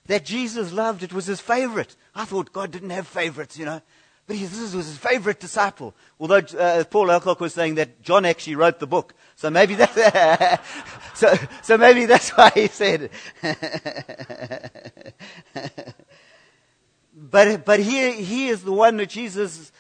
that 0.08 0.26
Jesus 0.26 0.72
loved. 0.72 1.04
It 1.04 1.14
was 1.14 1.28
his 1.28 1.40
favorite. 1.40 1.96
I 2.16 2.26
thought 2.26 2.52
God 2.52 2.72
didn't 2.72 2.90
have 2.90 3.08
favorites, 3.08 3.60
you 3.60 3.66
know. 3.66 3.82
But 4.28 4.36
he, 4.36 4.46
this 4.46 4.74
was 4.74 4.88
his 4.88 4.98
favorite 4.98 5.40
disciple. 5.40 5.96
Although 6.20 6.42
uh, 6.60 6.84
Paul 6.84 7.10
Alcock 7.12 7.40
was 7.40 7.54
saying 7.54 7.76
that 7.76 8.02
John 8.02 8.26
actually 8.26 8.58
wrote 8.58 8.80
the 8.80 8.88
book. 8.88 9.14
So 9.36 9.50
maybe 9.50 9.76
that, 9.76 10.62
so, 11.14 11.34
so 11.62 11.78
maybe 11.78 12.06
that's 12.06 12.32
why 12.32 12.52
he 12.54 12.68
said 12.68 13.10
but, 17.16 17.66
but 17.66 17.80
he, 17.80 18.12
he 18.12 18.50
is 18.50 18.64
the 18.64 18.74
one 18.74 18.98
that 18.98 19.10
Jesus, 19.10 19.72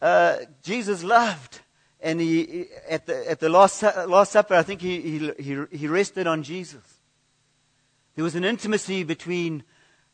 uh, 0.00 0.38
Jesus 0.62 1.04
loved. 1.04 1.60
And 2.00 2.18
he, 2.20 2.66
at 2.88 3.04
the, 3.04 3.30
at 3.30 3.40
the 3.40 3.50
last, 3.50 3.82
last 3.82 4.32
supper, 4.32 4.54
I 4.54 4.62
think 4.62 4.80
he, 4.80 5.34
he, 5.38 5.64
he 5.70 5.86
rested 5.86 6.26
on 6.26 6.42
Jesus. 6.42 6.80
There 8.14 8.24
was 8.24 8.34
an 8.34 8.44
intimacy 8.44 9.04
between 9.04 9.62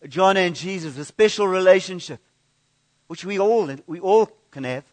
John 0.08 0.36
and 0.36 0.56
Jesus, 0.56 0.98
a 0.98 1.04
special 1.04 1.46
relationship, 1.46 2.20
which 3.06 3.24
we 3.24 3.38
all, 3.38 3.70
we 3.86 4.00
all 4.00 4.30
can 4.50 4.64
have. 4.64 4.84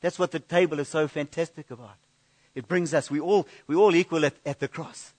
That's 0.00 0.18
what 0.18 0.30
the 0.30 0.40
table 0.40 0.80
is 0.80 0.88
so 0.88 1.06
fantastic 1.08 1.70
about. 1.70 1.96
It 2.54 2.68
brings 2.68 2.92
us, 2.92 3.10
we 3.10 3.20
all, 3.20 3.46
we 3.66 3.76
all 3.76 3.94
equal 3.94 4.24
at, 4.24 4.34
at 4.44 4.60
the 4.60 4.68
cross. 4.68 5.12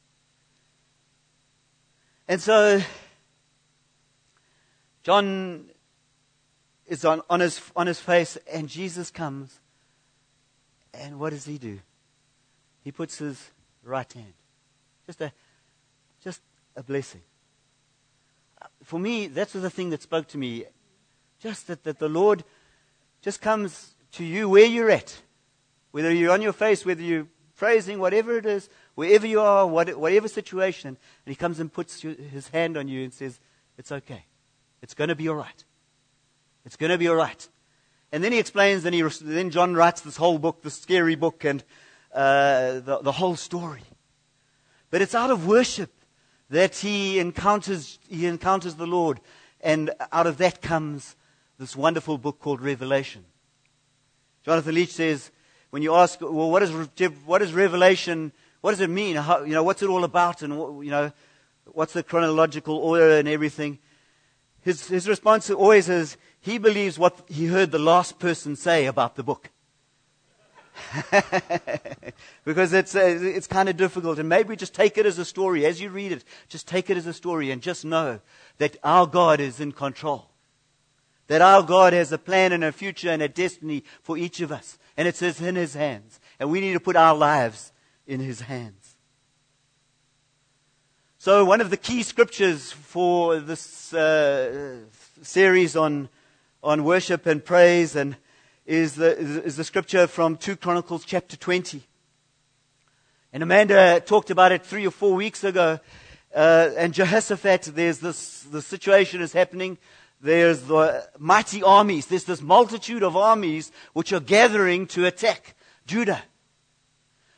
And 2.27 2.39
so, 2.39 2.81
John 5.03 5.65
is 6.85 7.03
on, 7.05 7.21
on, 7.29 7.39
his, 7.39 7.61
on 7.75 7.87
his 7.87 7.99
face, 7.99 8.37
and 8.51 8.69
Jesus 8.69 9.09
comes. 9.09 9.59
And 10.93 11.19
what 11.19 11.31
does 11.31 11.45
he 11.45 11.57
do? 11.57 11.79
He 12.83 12.91
puts 12.91 13.17
his 13.17 13.51
right 13.83 14.11
hand. 14.11 14.33
Just 15.05 15.21
a, 15.21 15.31
just 16.23 16.41
a 16.75 16.83
blessing. 16.83 17.21
Uh, 18.61 18.67
for 18.83 18.99
me, 18.99 19.27
that's 19.27 19.53
the 19.53 19.69
thing 19.69 19.89
that 19.89 20.01
spoke 20.01 20.27
to 20.29 20.37
me. 20.37 20.65
Just 21.43 21.67
that, 21.67 21.83
that 21.83 21.99
the 21.99 22.07
Lord 22.07 22.45
just 23.21 23.41
comes 23.41 23.95
to 24.13 24.23
you 24.23 24.47
where 24.47 24.63
you're 24.63 24.89
at. 24.89 25.21
Whether 25.91 26.13
you're 26.13 26.31
on 26.31 26.41
your 26.41 26.53
face, 26.53 26.85
whether 26.85 27.01
you're 27.01 27.27
praising, 27.57 27.99
whatever 27.99 28.37
it 28.37 28.45
is, 28.45 28.69
wherever 28.95 29.27
you 29.27 29.41
are, 29.41 29.67
whatever 29.67 30.29
situation, 30.29 30.87
and 30.87 30.97
He 31.25 31.35
comes 31.35 31.59
and 31.59 31.71
puts 31.71 32.01
His 32.01 32.47
hand 32.47 32.77
on 32.77 32.87
you 32.87 33.03
and 33.03 33.13
says, 33.13 33.41
It's 33.77 33.91
okay. 33.91 34.23
It's 34.81 34.93
going 34.93 35.09
to 35.09 35.15
be 35.15 35.27
all 35.27 35.35
right. 35.35 35.65
It's 36.65 36.77
going 36.77 36.91
to 36.91 36.97
be 36.97 37.09
all 37.09 37.15
right. 37.17 37.49
And 38.13 38.23
then 38.23 38.31
he 38.31 38.39
explains, 38.39 38.85
and 38.85 38.95
he, 38.95 39.01
then 39.01 39.49
John 39.49 39.73
writes 39.73 39.99
this 39.99 40.15
whole 40.15 40.37
book, 40.37 40.61
this 40.61 40.75
scary 40.75 41.15
book, 41.15 41.43
and 41.43 41.61
uh, 42.13 42.79
the, 42.79 42.99
the 43.01 43.11
whole 43.11 43.35
story. 43.35 43.81
But 44.91 45.01
it's 45.01 45.15
out 45.15 45.29
of 45.29 45.45
worship 45.45 45.91
that 46.49 46.75
he 46.75 47.19
encounters, 47.19 47.99
he 48.07 48.27
encounters 48.27 48.75
the 48.75 48.87
Lord. 48.87 49.19
And 49.59 49.91
out 50.11 50.27
of 50.27 50.37
that 50.37 50.61
comes 50.61 51.17
this 51.59 51.75
wonderful 51.75 52.17
book 52.17 52.39
called 52.39 52.61
Revelation. 52.61 53.25
Jonathan 54.43 54.75
Leach 54.75 54.91
says, 54.91 55.31
when 55.69 55.81
you 55.81 55.95
ask, 55.95 56.19
well, 56.21 56.51
what 56.51 56.61
is, 56.61 56.71
what 57.25 57.41
is 57.41 57.53
Revelation? 57.53 58.31
What 58.61 58.71
does 58.71 58.81
it 58.81 58.89
mean? 58.89 59.15
How, 59.15 59.43
you 59.43 59.53
know, 59.53 59.63
what's 59.63 59.81
it 59.81 59.89
all 59.89 60.03
about? 60.03 60.41
And, 60.41 60.85
you 60.85 60.91
know, 60.91 61.11
what's 61.65 61.93
the 61.93 62.03
chronological 62.03 62.77
order 62.77 63.17
and 63.17 63.27
everything? 63.27 63.79
His, 64.61 64.87
his 64.87 65.07
response 65.07 65.49
always 65.49 65.89
is, 65.89 66.17
he 66.41 66.57
believes 66.57 66.99
what 66.99 67.21
he 67.27 67.47
heard 67.47 67.71
the 67.71 67.79
last 67.79 68.19
person 68.19 68.55
say 68.55 68.85
about 68.85 69.15
the 69.15 69.23
book. 69.23 69.49
because 72.45 72.73
it's, 72.73 72.95
uh, 72.95 73.19
it's 73.21 73.47
kind 73.47 73.69
of 73.69 73.77
difficult. 73.77 74.19
And 74.19 74.27
maybe 74.27 74.55
just 74.55 74.73
take 74.73 74.97
it 74.97 75.05
as 75.05 75.17
a 75.17 75.25
story. 75.25 75.65
As 75.65 75.81
you 75.81 75.89
read 75.89 76.11
it, 76.11 76.23
just 76.49 76.67
take 76.67 76.89
it 76.89 76.97
as 76.97 77.07
a 77.07 77.13
story 77.13 77.51
and 77.51 77.61
just 77.61 77.85
know 77.85 78.19
that 78.57 78.77
our 78.83 79.07
God 79.07 79.39
is 79.39 79.59
in 79.59 79.71
control. 79.71 80.32
That 81.27 81.41
our 81.41 81.63
God 81.63 81.93
has 81.93 82.11
a 82.11 82.17
plan 82.17 82.51
and 82.51 82.63
a 82.63 82.71
future 82.71 83.09
and 83.09 83.21
a 83.21 83.27
destiny 83.27 83.83
for 84.01 84.17
each 84.17 84.41
of 84.41 84.51
us. 84.51 84.77
And 84.97 85.07
it's 85.07 85.21
in 85.21 85.55
His 85.55 85.73
hands. 85.73 86.19
And 86.39 86.51
we 86.51 86.61
need 86.61 86.73
to 86.73 86.79
put 86.79 86.95
our 86.95 87.15
lives 87.15 87.71
in 88.05 88.19
His 88.19 88.41
hands. 88.41 88.97
So, 91.17 91.45
one 91.45 91.61
of 91.61 91.69
the 91.69 91.77
key 91.77 92.03
scriptures 92.03 92.71
for 92.71 93.39
this 93.39 93.93
uh, 93.93 94.79
series 95.21 95.75
on 95.75 96.09
on 96.63 96.83
worship 96.85 97.25
and 97.25 97.43
praise 97.43 97.95
and 97.95 98.15
is 98.65 98.95
the, 98.95 99.17
is 99.17 99.57
the 99.57 99.63
scripture 99.63 100.07
from 100.07 100.37
2 100.37 100.55
Chronicles 100.55 101.03
chapter 101.03 101.35
20. 101.35 101.83
And 103.33 103.43
Amanda 103.43 103.99
talked 103.99 104.29
about 104.29 104.53
it 104.53 104.65
three 104.65 104.87
or 104.87 104.91
four 104.91 105.13
weeks 105.13 105.43
ago. 105.43 105.79
Uh, 106.33 106.69
and 106.77 106.93
Jehoshaphat, 106.93 107.63
there's 107.75 107.99
this, 107.99 108.43
the 108.43 108.61
situation 108.61 109.21
is 109.21 109.33
happening. 109.33 109.77
There's 110.23 110.61
the 110.61 111.07
mighty 111.19 111.61
armies. 111.61 112.07
There's 112.07 112.23
this 112.23 112.41
multitude 112.41 113.03
of 113.03 113.15
armies 113.15 113.71
which 113.93 114.11
are 114.11 114.19
gathering 114.19 114.87
to 114.87 115.05
attack 115.05 115.55
Judah. 115.85 116.23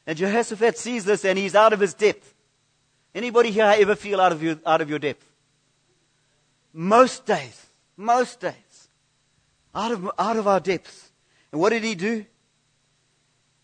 And 0.08 0.18
Jehoshaphat 0.18 0.78
sees 0.78 1.04
this 1.04 1.26
and 1.26 1.38
he's 1.38 1.56
out 1.56 1.74
of 1.74 1.82
his 1.82 1.94
depth. 1.94 2.34
Anybody 3.14 3.52
here 3.52 3.74
ever 3.78 3.96
feel 3.96 4.22
out 4.22 4.32
of 4.32 4.42
your, 4.42 4.58
out 4.66 4.82
of 4.82 4.90
your 4.90 5.00
depth? 5.00 5.26
Most 6.72 7.26
days. 7.26 7.66
Most 7.98 8.40
days 8.40 8.56
out 9.76 9.92
of, 9.92 10.10
out 10.18 10.38
of 10.38 10.48
our 10.48 10.60
depths. 10.60 11.12
And 11.52 11.60
what 11.60 11.70
did 11.70 11.84
he 11.84 11.96
do? 11.96 12.26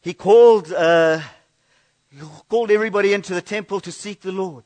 He 0.02 0.14
called, 0.14 0.72
uh, 0.74 1.22
called 2.50 2.70
everybody 2.70 3.14
into 3.14 3.34
the 3.34 3.42
temple 3.42 3.80
to 3.82 3.92
seek 3.92 4.22
the 4.22 4.32
Lord. 4.32 4.66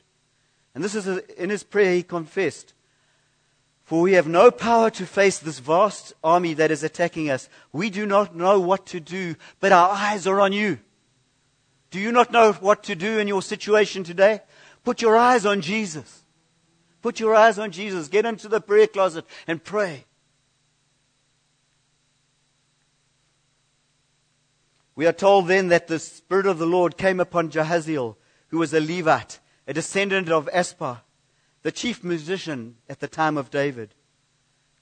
And 0.74 0.84
this 0.84 0.96
is 0.96 1.08
a, 1.08 1.42
in 1.42 1.50
his 1.50 1.64
prayer 1.64 1.94
he 1.94 2.04
confessed, 2.04 2.74
For 3.86 4.02
we 4.02 4.14
have 4.14 4.28
no 4.28 4.50
power 4.50 4.90
to 4.90 5.06
face 5.06 5.38
this 5.38 5.60
vast 5.60 6.14
army 6.24 6.56
that 6.56 6.72
is 6.72 6.84
attacking 6.84 7.30
us. 7.30 7.48
We 7.72 7.92
do 7.92 8.08
not 8.08 8.36
know 8.36 8.60
what 8.60 8.88
to 8.88 9.00
do, 9.00 9.36
but 9.60 9.72
our 9.72 9.90
eyes 9.90 10.26
are 10.26 10.42
on 10.42 10.54
you. 10.54 10.80
Do 11.92 12.00
you 12.00 12.12
not 12.12 12.32
know 12.32 12.54
what 12.54 12.84
to 12.86 12.96
do 12.96 13.20
in 13.20 13.28
your 13.28 13.44
situation 13.44 14.04
today? 14.04 14.42
Put 14.84 15.04
your 15.04 15.16
eyes 15.16 15.46
on 15.46 15.62
Jesus. 15.62 16.24
Put 17.04 17.20
your 17.20 17.36
eyes 17.36 17.60
on 17.60 17.70
Jesus. 17.70 18.08
Get 18.08 18.26
into 18.26 18.48
the 18.48 18.60
prayer 18.60 18.88
closet 18.88 19.24
and 19.46 19.64
pray. 19.64 20.06
We 24.96 25.06
are 25.06 25.14
told 25.14 25.48
then 25.48 25.68
that 25.68 25.88
the 25.88 26.00
Spirit 26.00 26.48
of 26.48 26.58
the 26.58 26.66
Lord 26.66 26.98
came 26.98 27.20
upon 27.20 27.52
Jahaziel, 27.52 28.16
who 28.48 28.58
was 28.58 28.74
a 28.74 28.80
Levite, 28.80 29.40
a 29.68 29.74
descendant 29.74 30.30
of 30.30 30.50
Asaph, 30.52 31.04
the 31.66 31.72
chief 31.72 32.04
musician 32.04 32.76
at 32.88 33.00
the 33.00 33.08
time 33.08 33.40
of 33.40 33.50
David. 33.50 33.96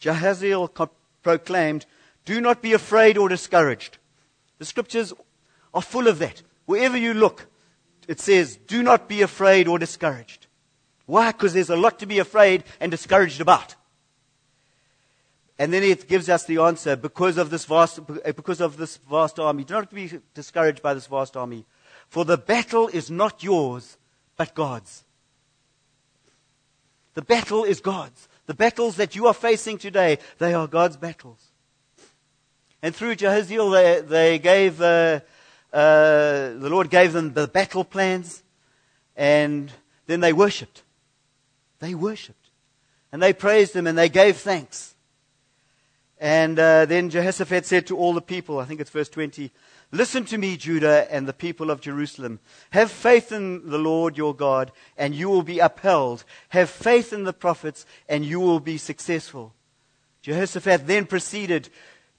Jahaziel 0.02 0.68
co- 0.74 0.90
proclaimed, 1.22 1.86
Do 2.26 2.42
not 2.42 2.62
be 2.62 2.74
afraid 2.74 3.18
or 3.18 3.30
discouraged. 3.30 4.00
The 4.60 4.66
scriptures 4.66 5.14
are 5.74 5.82
full 5.82 6.10
of 6.10 6.20
that. 6.20 6.42
Wherever 6.66 6.98
you 6.98 7.14
look, 7.14 7.48
it 8.10 8.20
says, 8.20 8.58
Do 8.68 8.84
not 8.84 9.08
be 9.08 9.22
afraid 9.22 9.70
or 9.70 9.80
discouraged. 9.80 10.48
Why? 11.06 11.32
Because 11.32 11.54
there's 11.54 11.70
a 11.70 11.78
lot 11.78 12.00
to 12.00 12.06
be 12.06 12.20
afraid 12.20 12.66
and 12.82 12.92
discouraged 12.92 13.40
about. 13.40 13.76
And 15.58 15.72
then 15.72 15.84
it 15.84 16.10
gives 16.10 16.28
us 16.28 16.44
the 16.44 16.58
answer 16.58 16.98
because 16.98 17.38
of 17.38 17.50
this 17.50 17.64
vast, 17.64 18.02
because 18.36 18.60
of 18.60 18.76
this 18.76 18.98
vast 19.10 19.40
army. 19.40 19.64
Do 19.64 19.76
not 19.76 19.90
be 19.90 20.20
discouraged 20.34 20.82
by 20.82 20.94
this 20.94 21.08
vast 21.08 21.38
army. 21.38 21.66
For 22.10 22.26
the 22.26 22.38
battle 22.38 22.90
is 22.90 23.10
not 23.10 23.42
yours, 23.42 23.98
but 24.36 24.54
God's. 24.54 25.06
The 27.14 27.22
battle 27.22 27.64
is 27.64 27.80
God's. 27.80 28.28
The 28.46 28.54
battles 28.54 28.98
that 28.98 29.16
you 29.16 29.28
are 29.28 29.34
facing 29.34 29.78
today, 29.78 30.20
they 30.38 30.54
are 30.54 30.68
God's 30.68 30.98
battles. 30.98 31.52
And 32.82 32.94
through 32.94 33.16
Jahaziel, 33.16 33.72
they, 33.72 34.02
they 34.02 34.40
gave, 34.40 34.82
uh, 34.82 35.22
uh, 35.72 36.50
the 36.54 36.70
Lord 36.70 36.90
gave 36.90 37.14
them 37.14 37.34
the 37.34 37.48
battle 37.48 37.86
plans, 37.86 38.44
and 39.16 39.72
then 40.08 40.20
they 40.20 40.34
worshipped. 40.34 40.84
They 41.80 41.96
worshipped. 41.96 42.50
And 43.12 43.22
they 43.22 43.32
praised 43.32 43.76
Him 43.76 43.88
and 43.88 43.98
they 43.98 44.10
gave 44.10 44.38
thanks. 44.38 44.96
And 46.20 46.58
uh, 46.58 46.86
then 46.86 47.10
Jehoshaphat 47.10 47.66
said 47.66 47.88
to 47.88 47.98
all 47.98 48.14
the 48.14 48.22
people, 48.22 48.60
I 48.60 48.66
think 48.66 48.80
it's 48.82 48.90
verse 48.90 49.10
20, 49.10 49.52
Listen 49.94 50.26
to 50.26 50.40
me, 50.40 50.58
Judah 50.58 51.08
and 51.14 51.28
the 51.28 51.34
people 51.34 51.70
of 51.70 51.80
Jerusalem. 51.80 52.40
Have 52.72 52.90
faith 52.90 53.32
in 53.32 53.70
the 53.70 53.78
Lord 53.78 54.18
your 54.18 54.34
God, 54.36 54.72
and 54.98 55.14
you 55.14 55.30
will 55.30 55.44
be 55.44 55.60
upheld. 55.60 56.24
Have 56.50 56.72
faith 56.72 57.14
in 57.14 57.26
the 57.26 57.32
prophets, 57.32 57.86
and 58.10 58.26
you 58.26 58.40
will 58.40 58.60
be 58.60 58.80
successful. 58.80 59.54
Jehoshaphat 60.24 60.88
then 60.88 61.06
proceeded 61.06 61.70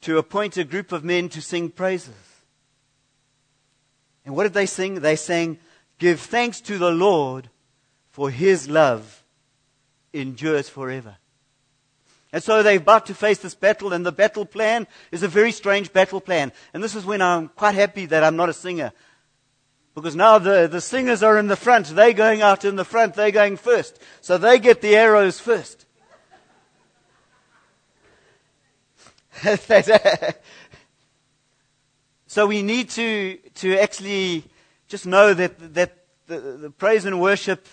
to 0.02 0.18
appoint 0.18 0.56
a 0.56 0.62
group 0.62 0.92
of 0.92 1.02
men 1.02 1.28
to 1.30 1.42
sing 1.42 1.68
praises. 1.68 2.14
And 4.24 4.36
what 4.36 4.44
did 4.44 4.54
they 4.54 4.66
sing? 4.66 5.00
They 5.00 5.16
sang, 5.16 5.58
Give 5.98 6.20
thanks 6.20 6.60
to 6.60 6.78
the 6.78 6.92
Lord, 6.92 7.50
for 8.12 8.30
his 8.30 8.68
love 8.68 9.24
endures 10.12 10.68
forever. 10.68 11.16
And 12.34 12.42
so 12.42 12.64
they're 12.64 12.78
about 12.78 13.06
to 13.06 13.14
face 13.14 13.38
this 13.38 13.54
battle, 13.54 13.92
and 13.92 14.04
the 14.04 14.10
battle 14.10 14.44
plan 14.44 14.88
is 15.12 15.22
a 15.22 15.28
very 15.28 15.52
strange 15.52 15.92
battle 15.92 16.20
plan. 16.20 16.50
And 16.72 16.82
this 16.82 16.96
is 16.96 17.04
when 17.04 17.22
I'm 17.22 17.46
quite 17.46 17.76
happy 17.76 18.06
that 18.06 18.24
I'm 18.24 18.34
not 18.34 18.48
a 18.48 18.52
singer. 18.52 18.90
Because 19.94 20.16
now 20.16 20.40
the, 20.40 20.66
the 20.66 20.80
singers 20.80 21.22
are 21.22 21.38
in 21.38 21.46
the 21.46 21.54
front. 21.54 21.86
They're 21.86 22.12
going 22.12 22.42
out 22.42 22.64
in 22.64 22.74
the 22.74 22.84
front. 22.84 23.14
They're 23.14 23.30
going 23.30 23.56
first. 23.56 24.02
So 24.20 24.36
they 24.36 24.58
get 24.58 24.80
the 24.80 24.96
arrows 24.96 25.38
first. 25.38 25.86
so 32.26 32.48
we 32.48 32.62
need 32.62 32.90
to, 32.90 33.38
to 33.54 33.78
actually 33.78 34.42
just 34.88 35.06
know 35.06 35.34
that, 35.34 35.74
that 35.74 36.04
the, 36.26 36.40
the 36.40 36.70
praise 36.70 37.04
and 37.04 37.20
worship 37.20 37.68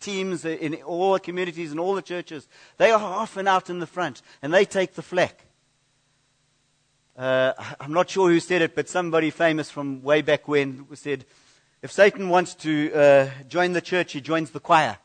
teams 0.00 0.44
in 0.44 0.74
all 0.82 1.12
the 1.12 1.20
communities 1.20 1.70
and 1.70 1.78
all 1.78 1.94
the 1.94 2.02
churches, 2.02 2.48
they 2.78 2.90
are 2.90 3.00
often 3.00 3.46
out 3.46 3.70
in 3.70 3.78
the 3.78 3.86
front 3.86 4.22
and 4.42 4.52
they 4.52 4.64
take 4.64 4.94
the 4.94 5.02
flak. 5.02 5.46
Uh, 7.16 7.52
I'm 7.78 7.92
not 7.92 8.08
sure 8.08 8.30
who 8.30 8.40
said 8.40 8.62
it, 8.62 8.74
but 8.74 8.88
somebody 8.88 9.30
famous 9.30 9.70
from 9.70 10.02
way 10.02 10.22
back 10.22 10.48
when 10.48 10.86
said, 10.94 11.26
if 11.82 11.92
Satan 11.92 12.28
wants 12.28 12.54
to 12.56 12.92
uh, 12.92 13.30
join 13.48 13.72
the 13.72 13.80
church, 13.80 14.12
he 14.12 14.20
joins 14.20 14.50
the 14.50 14.60
choir 14.60 14.98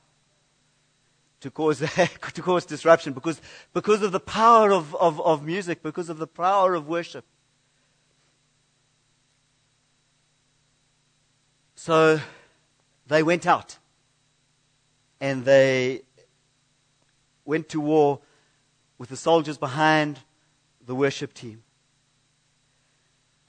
to 1.41 1.51
cause, 1.51 1.79
to 2.33 2.41
cause 2.41 2.65
disruption 2.65 3.13
because, 3.13 3.41
because 3.73 4.01
of 4.01 4.11
the 4.11 4.19
power 4.19 4.71
of, 4.71 4.95
of, 4.95 5.19
of 5.21 5.45
music, 5.45 5.83
because 5.83 6.09
of 6.09 6.17
the 6.17 6.27
power 6.27 6.73
of 6.73 6.87
worship. 6.87 7.25
So 11.75 12.19
they 13.07 13.21
went 13.21 13.45
out 13.45 13.77
and 15.25 15.43
they 15.43 16.03
went 17.45 17.67
to 17.69 17.81
war 17.81 18.19
with 18.99 19.09
the 19.09 19.17
soldiers 19.17 19.57
behind 19.57 20.19
the 20.85 20.93
worship 20.93 21.33
team. 21.33 21.63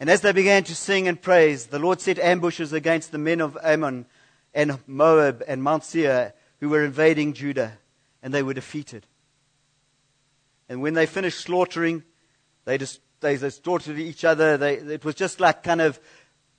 And 0.00 0.09
as 0.09 0.23
they 0.23 0.33
began 0.33 0.64
to 0.64 0.75
sing 0.75 1.06
and 1.06 1.21
praise, 1.21 1.66
the 1.66 1.78
Lord 1.78 2.00
set 2.00 2.18
ambushes 2.18 2.73
against 2.73 3.12
the 3.12 3.18
men 3.18 3.42
of 3.42 3.59
Ammon 3.62 4.06
and 4.54 4.78
Moab 4.87 5.45
and 5.47 5.62
Mount 5.62 5.85
Seir 5.85 6.33
who 6.61 6.71
were 6.71 6.83
invading 6.83 7.35
Judah, 7.35 7.73
and 8.23 8.33
they 8.33 8.42
were 8.42 8.54
defeated. 8.54 9.06
And 10.71 10.80
when 10.80 10.95
they 10.95 11.04
finished 11.04 11.40
slaughtering, 11.40 12.04
they, 12.64 12.78
just, 12.78 13.00
they, 13.21 13.37
slaughtered 13.37 13.99
each 13.99 14.25
other. 14.25 14.56
They, 14.56 14.76
it 14.76 15.04
was 15.04 15.14
just 15.14 15.40
like 15.40 15.62
kind 15.62 15.83
of 15.83 16.00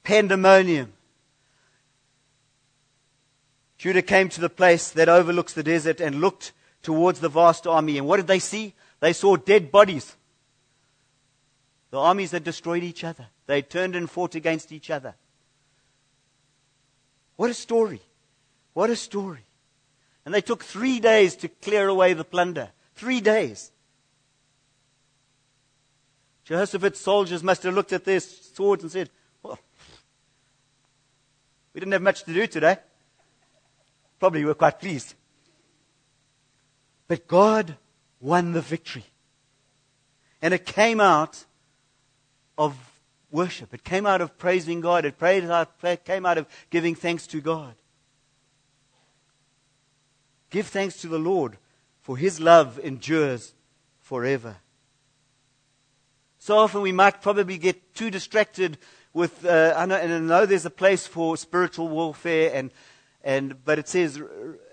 pandemonium. 0.03 0.93
Judah 3.77 4.01
came 4.01 4.29
to 4.29 4.41
the 4.41 4.49
place 4.49 4.89
that 4.91 5.07
overlooks 5.07 5.53
the 5.53 5.63
desert 5.63 5.99
and 5.99 6.19
looked 6.19 6.51
towards 6.81 7.19
the 7.19 7.29
vast 7.29 7.67
army. 7.67 7.97
And 7.97 8.07
what 8.07 8.17
did 8.17 8.27
they 8.27 8.39
see? 8.39 8.73
They 8.99 9.13
saw 9.13 9.35
dead 9.35 9.71
bodies. 9.71 10.15
The 11.91 11.99
armies 11.99 12.31
had 12.31 12.43
destroyed 12.43 12.83
each 12.83 13.03
other. 13.03 13.27
They 13.45 13.61
turned 13.61 13.95
and 13.95 14.09
fought 14.09 14.35
against 14.35 14.71
each 14.71 14.89
other. 14.89 15.15
What 17.35 17.51
a 17.51 17.53
story. 17.53 18.01
What 18.73 18.89
a 18.89 18.95
story. 18.95 19.45
And 20.25 20.33
they 20.33 20.41
took 20.41 20.63
three 20.63 20.99
days 20.99 21.35
to 21.37 21.47
clear 21.47 21.87
away 21.87 22.13
the 22.13 22.23
plunder. 22.23 22.69
Three 22.95 23.21
days. 23.21 23.71
Jehoshaphat's 26.45 26.99
soldiers 26.99 27.43
must 27.43 27.63
have 27.63 27.75
looked 27.75 27.93
at 27.93 28.05
their 28.05 28.19
swords 28.19 28.81
and 28.81 28.91
said, 28.91 29.09
Well, 29.43 29.59
we 31.73 31.79
didn't 31.79 31.93
have 31.93 32.01
much 32.01 32.23
to 32.23 32.33
do 32.33 32.47
today 32.47 32.77
probably 34.19 34.45
were 34.45 34.53
quite 34.53 34.79
pleased. 34.79 35.13
But 37.07 37.27
God 37.27 37.77
won 38.19 38.53
the 38.53 38.61
victory. 38.61 39.05
And 40.41 40.53
it 40.53 40.65
came 40.65 40.99
out 40.99 41.45
of 42.57 42.75
worship. 43.31 43.73
It 43.73 43.83
came 43.83 44.05
out 44.05 44.21
of 44.21 44.37
praising 44.37 44.81
God. 44.81 45.05
It 45.05 45.17
came 46.05 46.25
out 46.25 46.37
of 46.37 46.47
giving 46.69 46.95
thanks 46.95 47.27
to 47.27 47.41
God. 47.41 47.75
Give 50.49 50.65
thanks 50.65 51.01
to 51.01 51.07
the 51.07 51.19
Lord, 51.19 51.57
for 52.01 52.17
his 52.17 52.39
love 52.39 52.79
endures 52.79 53.53
forever. 53.99 54.57
So 56.39 56.57
often 56.57 56.81
we 56.81 56.93
might 56.93 57.21
probably 57.21 57.57
get 57.57 57.93
too 57.93 58.09
distracted 58.09 58.77
with, 59.13 59.45
uh, 59.45 59.73
I 59.75 59.85
know, 59.85 59.95
and 59.95 60.13
I 60.13 60.19
know 60.19 60.45
there's 60.45 60.65
a 60.65 60.69
place 60.69 61.05
for 61.05 61.35
spiritual 61.35 61.89
warfare 61.89 62.51
and 62.53 62.71
and, 63.27 63.61
but 63.65 63.77
it 63.77 63.89
says, 63.89 64.21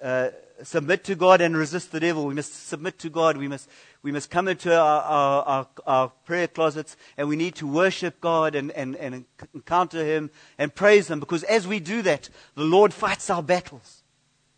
uh, 0.00 0.30
submit 0.62 1.02
to 1.02 1.16
God 1.16 1.40
and 1.40 1.56
resist 1.56 1.90
the 1.90 1.98
devil. 1.98 2.24
We 2.24 2.34
must 2.34 2.68
submit 2.68 3.00
to 3.00 3.10
God. 3.10 3.36
We 3.36 3.48
must, 3.48 3.68
we 4.00 4.12
must 4.12 4.30
come 4.30 4.46
into 4.46 4.72
our, 4.72 5.02
our, 5.02 5.42
our, 5.42 5.68
our 5.88 6.08
prayer 6.24 6.46
closets 6.46 6.96
and 7.16 7.26
we 7.26 7.34
need 7.34 7.56
to 7.56 7.66
worship 7.66 8.20
God 8.20 8.54
and, 8.54 8.70
and, 8.70 8.94
and 8.94 9.24
encounter 9.54 10.04
Him 10.04 10.30
and 10.56 10.72
praise 10.72 11.10
Him 11.10 11.18
because 11.18 11.42
as 11.42 11.66
we 11.66 11.80
do 11.80 12.00
that, 12.02 12.30
the 12.54 12.62
Lord 12.62 12.94
fights 12.94 13.28
our 13.28 13.42
battles. 13.42 14.04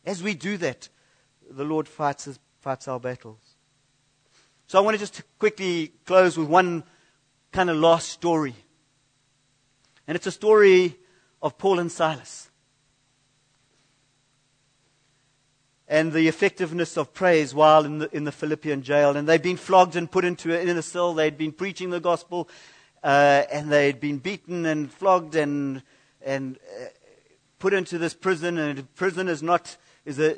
As 0.05 0.23
we 0.23 0.35
do 0.35 0.59
that, 0.59 0.91
the 1.51 1.65
Lord 1.65 1.89
fights, 1.89 2.39
fights 2.61 2.89
our 2.89 3.01
battles. 3.01 3.57
So 4.67 4.77
I 4.77 4.83
want 4.83 4.95
to 4.97 4.99
just 4.99 5.23
quickly 5.39 5.95
close 6.05 6.37
with 6.37 6.49
one 6.49 6.85
kind 7.51 7.71
of 7.71 7.79
last 7.79 8.11
story. 8.11 8.57
And 10.07 10.17
it's 10.17 10.27
a 10.27 10.31
story 10.31 10.99
of 11.41 11.57
Paul 11.57 11.79
and 11.79 11.91
Silas. 11.91 12.51
And 15.89 16.13
the 16.13 16.27
effectiveness 16.27 16.97
of 16.97 17.15
praise 17.15 17.55
while 17.55 17.85
in 17.85 17.99
the, 17.99 18.17
in 18.17 18.25
the 18.25 18.33
Philippian 18.33 18.83
jail. 18.83 19.17
And 19.17 19.29
they'd 19.29 19.43
been 19.43 19.57
flogged 19.57 19.95
and 19.95 20.11
put 20.11 20.25
into 20.25 20.53
a, 20.53 20.61
in 20.61 20.77
a 20.77 20.83
cell. 20.83 21.15
They'd 21.15 21.39
been 21.39 21.53
preaching 21.53 21.91
the 21.91 22.01
gospel, 22.01 22.49
uh, 23.05 23.45
and 23.53 23.71
they'd 23.71 24.01
been 24.01 24.19
beaten 24.19 24.67
and 24.67 24.93
flogged 24.93 25.37
and, 25.37 25.83
and 26.25 26.59
uh, 26.81 26.87
put 27.59 27.73
into 27.73 27.99
this 27.99 28.15
prison. 28.15 28.59
And 28.59 28.93
prison 28.97 29.29
is 29.29 29.43
not, 29.43 29.77
is 30.05 30.19
a, 30.19 30.37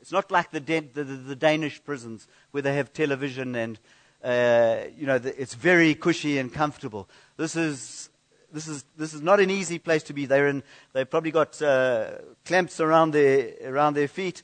it's 0.00 0.12
not 0.12 0.30
like 0.30 0.50
the, 0.50 0.60
the, 0.60 1.04
the 1.04 1.36
Danish 1.36 1.82
prisons 1.84 2.26
where 2.52 2.62
they 2.62 2.74
have 2.74 2.92
television 2.92 3.54
and, 3.54 3.78
uh, 4.24 4.84
you 4.96 5.06
know, 5.06 5.18
the, 5.18 5.38
it's 5.40 5.54
very 5.54 5.94
cushy 5.94 6.38
and 6.38 6.52
comfortable. 6.52 7.06
This 7.36 7.54
is, 7.54 8.08
this 8.50 8.66
is, 8.66 8.86
this 8.96 9.12
is 9.12 9.20
not 9.20 9.40
an 9.40 9.50
easy 9.50 9.78
place 9.78 10.02
to 10.04 10.14
be. 10.14 10.24
They're 10.24 10.48
in, 10.48 10.62
they've 10.94 11.08
probably 11.08 11.32
got 11.32 11.60
uh, 11.60 12.12
clamps 12.46 12.80
around 12.80 13.10
their, 13.10 13.52
around 13.62 13.92
their 13.92 14.08
feet 14.08 14.42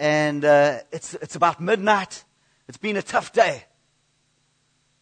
and 0.00 0.46
uh, 0.46 0.78
it's, 0.90 1.12
it's 1.14 1.36
about 1.36 1.60
midnight. 1.60 2.24
It's 2.66 2.78
been 2.78 2.96
a 2.96 3.02
tough 3.02 3.34
day. 3.34 3.64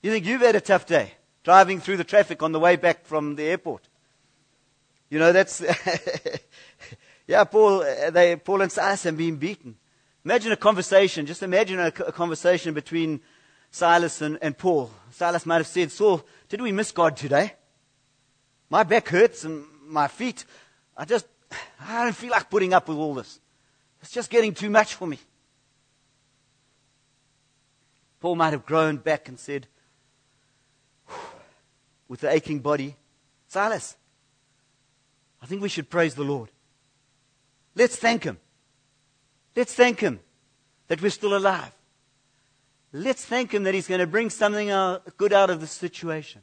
You 0.02 0.10
think 0.10 0.26
you've 0.26 0.40
had 0.40 0.56
a 0.56 0.60
tough 0.60 0.86
day 0.86 1.12
driving 1.44 1.78
through 1.78 1.98
the 1.98 2.04
traffic 2.04 2.42
on 2.42 2.50
the 2.50 2.58
way 2.58 2.74
back 2.74 3.06
from 3.06 3.36
the 3.36 3.44
airport? 3.44 3.88
You 5.08 5.20
know, 5.20 5.32
that's. 5.32 5.62
yeah, 7.28 7.44
Paul, 7.44 7.82
uh, 7.82 8.10
they, 8.10 8.34
Paul 8.36 8.62
and 8.62 8.72
Silas 8.72 9.04
have 9.04 9.16
been 9.16 9.36
beaten. 9.36 9.76
Imagine 10.24 10.50
a 10.50 10.56
conversation, 10.56 11.26
just 11.26 11.44
imagine 11.44 11.78
a, 11.78 11.86
a 11.86 12.12
conversation 12.12 12.74
between 12.74 13.20
Silas 13.70 14.20
and, 14.20 14.36
and 14.42 14.58
Paul. 14.58 14.90
Silas 15.12 15.46
might 15.46 15.58
have 15.58 15.68
said, 15.68 15.92
Saul, 15.92 16.26
did 16.48 16.60
we 16.60 16.72
miss 16.72 16.90
God 16.90 17.16
today? 17.16 17.52
My 18.68 18.82
back 18.82 19.08
hurts 19.08 19.44
and 19.44 19.64
my 19.86 20.08
feet, 20.08 20.44
I 20.96 21.04
just, 21.04 21.26
I 21.80 22.02
don't 22.02 22.16
feel 22.16 22.32
like 22.32 22.50
putting 22.50 22.74
up 22.74 22.88
with 22.88 22.98
all 22.98 23.14
this. 23.14 23.38
It's 24.00 24.10
just 24.10 24.30
getting 24.30 24.54
too 24.54 24.70
much 24.70 24.94
for 24.94 25.06
me. 25.06 25.18
Paul 28.20 28.36
might 28.36 28.52
have 28.52 28.66
groaned 28.66 29.04
back 29.04 29.28
and 29.28 29.38
said, 29.38 29.66
with 32.08 32.20
the 32.20 32.30
aching 32.30 32.60
body, 32.60 32.96
Silas, 33.46 33.96
I 35.42 35.46
think 35.46 35.62
we 35.62 35.68
should 35.68 35.88
praise 35.88 36.14
the 36.14 36.24
Lord. 36.24 36.50
Let's 37.74 37.96
thank 37.96 38.24
Him. 38.24 38.38
Let's 39.54 39.74
thank 39.74 40.00
Him 40.00 40.20
that 40.88 41.00
we're 41.00 41.10
still 41.10 41.36
alive. 41.36 41.72
Let's 42.92 43.24
thank 43.24 43.52
Him 43.52 43.64
that 43.64 43.74
He's 43.74 43.86
going 43.86 44.00
to 44.00 44.06
bring 44.06 44.30
something 44.30 44.68
good 45.16 45.32
out 45.32 45.50
of 45.50 45.60
the 45.60 45.66
situation. 45.66 46.42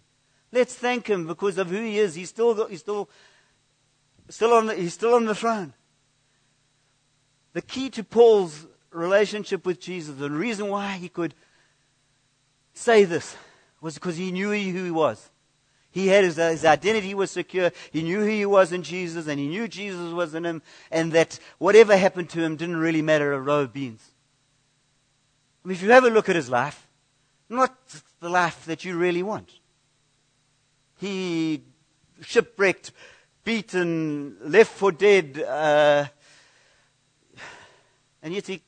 Let's 0.51 0.75
thank 0.75 1.07
Him 1.07 1.27
because 1.27 1.57
of 1.57 1.69
who 1.69 1.81
He 1.81 1.99
is. 1.99 2.15
He's 2.15 2.29
still, 2.29 2.67
he's 2.67 2.79
still, 2.79 3.09
still 4.29 4.53
on 4.53 4.67
the, 4.67 4.75
he's 4.75 4.93
still 4.93 5.15
on 5.15 5.25
the 5.25 5.35
throne. 5.35 5.73
The 7.55 7.61
key 7.61 7.89
to 7.91 8.03
Paul's 8.03 8.67
relationship 8.91 9.65
with 9.65 9.79
Jesus, 9.79 10.17
the 10.17 10.29
reason 10.29 10.67
why 10.67 10.97
he 10.97 11.07
could 11.07 11.33
say 12.73 13.05
this 13.05 13.37
was 13.79 13.93
because 13.93 14.17
he 14.17 14.33
knew 14.33 14.49
who 14.49 14.83
he 14.83 14.91
was. 14.91 15.29
He 15.89 16.09
had 16.09 16.25
his, 16.25 16.35
his 16.35 16.65
identity 16.65 17.13
was 17.13 17.31
secure. 17.31 17.71
He 17.91 18.03
knew 18.03 18.19
who 18.19 18.25
he 18.25 18.45
was 18.45 18.73
in 18.73 18.83
Jesus 18.83 19.27
and 19.27 19.39
he 19.39 19.47
knew 19.47 19.69
Jesus 19.69 20.11
was 20.11 20.35
in 20.35 20.45
him 20.45 20.61
and 20.91 21.13
that 21.13 21.39
whatever 21.57 21.95
happened 21.95 22.29
to 22.31 22.43
him 22.43 22.57
didn't 22.57 22.75
really 22.75 23.01
matter 23.01 23.31
a 23.31 23.39
row 23.39 23.61
of 23.61 23.71
beans. 23.71 24.11
I 25.63 25.69
mean, 25.69 25.77
if 25.77 25.81
you 25.81 25.93
a 25.93 26.01
look 26.01 26.27
at 26.27 26.35
his 26.35 26.49
life, 26.49 26.89
not 27.47 27.73
the 28.19 28.27
life 28.27 28.65
that 28.65 28.83
you 28.83 28.97
really 28.97 29.23
want. 29.23 29.49
He 30.97 31.63
shipwrecked, 32.19 32.91
beaten, 33.45 34.35
left 34.41 34.73
for 34.73 34.91
dead, 34.91 35.39
uh, 35.39 36.07
and 38.25 38.33
yet 38.33 38.47
he 38.47 38.61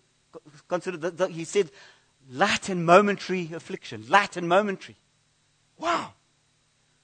considered 0.70 1.02
that, 1.02 1.32
he 1.32 1.44
said, 1.44 1.72
light 2.32 2.70
and 2.70 2.86
momentary 2.86 3.52
affliction, 3.54 4.06
light 4.08 4.38
and 4.38 4.48
momentary. 4.48 4.96
Wow 5.78 6.14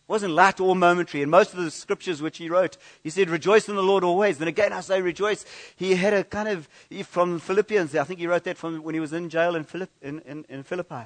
wasn't 0.07 0.33
light 0.33 0.59
or 0.59 0.75
momentary. 0.75 1.23
In 1.23 1.29
most 1.29 1.53
of 1.53 1.63
the 1.63 1.71
scriptures 1.71 2.21
which 2.21 2.37
he 2.37 2.49
wrote, 2.49 2.77
he 3.01 3.09
said, 3.09 3.29
Rejoice 3.29 3.67
in 3.67 3.75
the 3.75 3.81
Lord 3.81 4.03
always. 4.03 4.39
And 4.39 4.47
again, 4.47 4.71
I 4.73 4.81
say 4.81 5.01
rejoice. 5.01 5.43
He 5.75 5.95
had 5.95 6.13
a 6.13 6.23
kind 6.23 6.49
of, 6.49 6.67
from 7.07 7.39
Philippians, 7.39 7.95
I 7.95 8.03
think 8.03 8.19
he 8.19 8.27
wrote 8.27 8.43
that 8.43 8.57
from 8.57 8.83
when 8.83 8.93
he 8.93 8.99
was 8.99 9.11
in 9.11 9.29
jail 9.29 9.55
in, 9.55 9.63
Philipp, 9.63 9.89
in, 10.01 10.19
in, 10.19 10.45
in 10.49 10.61
Philippi. 10.61 11.05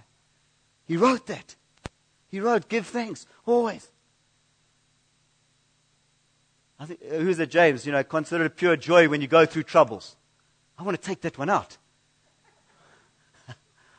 He 0.85 0.97
wrote 0.97 1.27
that. 1.27 1.55
He 2.27 2.41
wrote, 2.41 2.67
Give 2.67 2.85
thanks 2.85 3.25
always. 3.45 3.89
I 6.79 6.85
think, 6.85 6.99
uh, 7.09 7.15
who's 7.19 7.39
it, 7.39 7.49
James? 7.49 7.85
You 7.85 7.91
know, 7.91 8.03
consider 8.03 8.45
it 8.45 8.57
pure 8.57 8.75
joy 8.75 9.07
when 9.07 9.21
you 9.21 9.27
go 9.27 9.45
through 9.45 9.63
troubles. 9.63 10.15
I 10.77 10.83
want 10.83 10.99
to 10.99 11.05
take 11.05 11.21
that 11.21 11.37
one 11.37 11.49
out. 11.49 11.77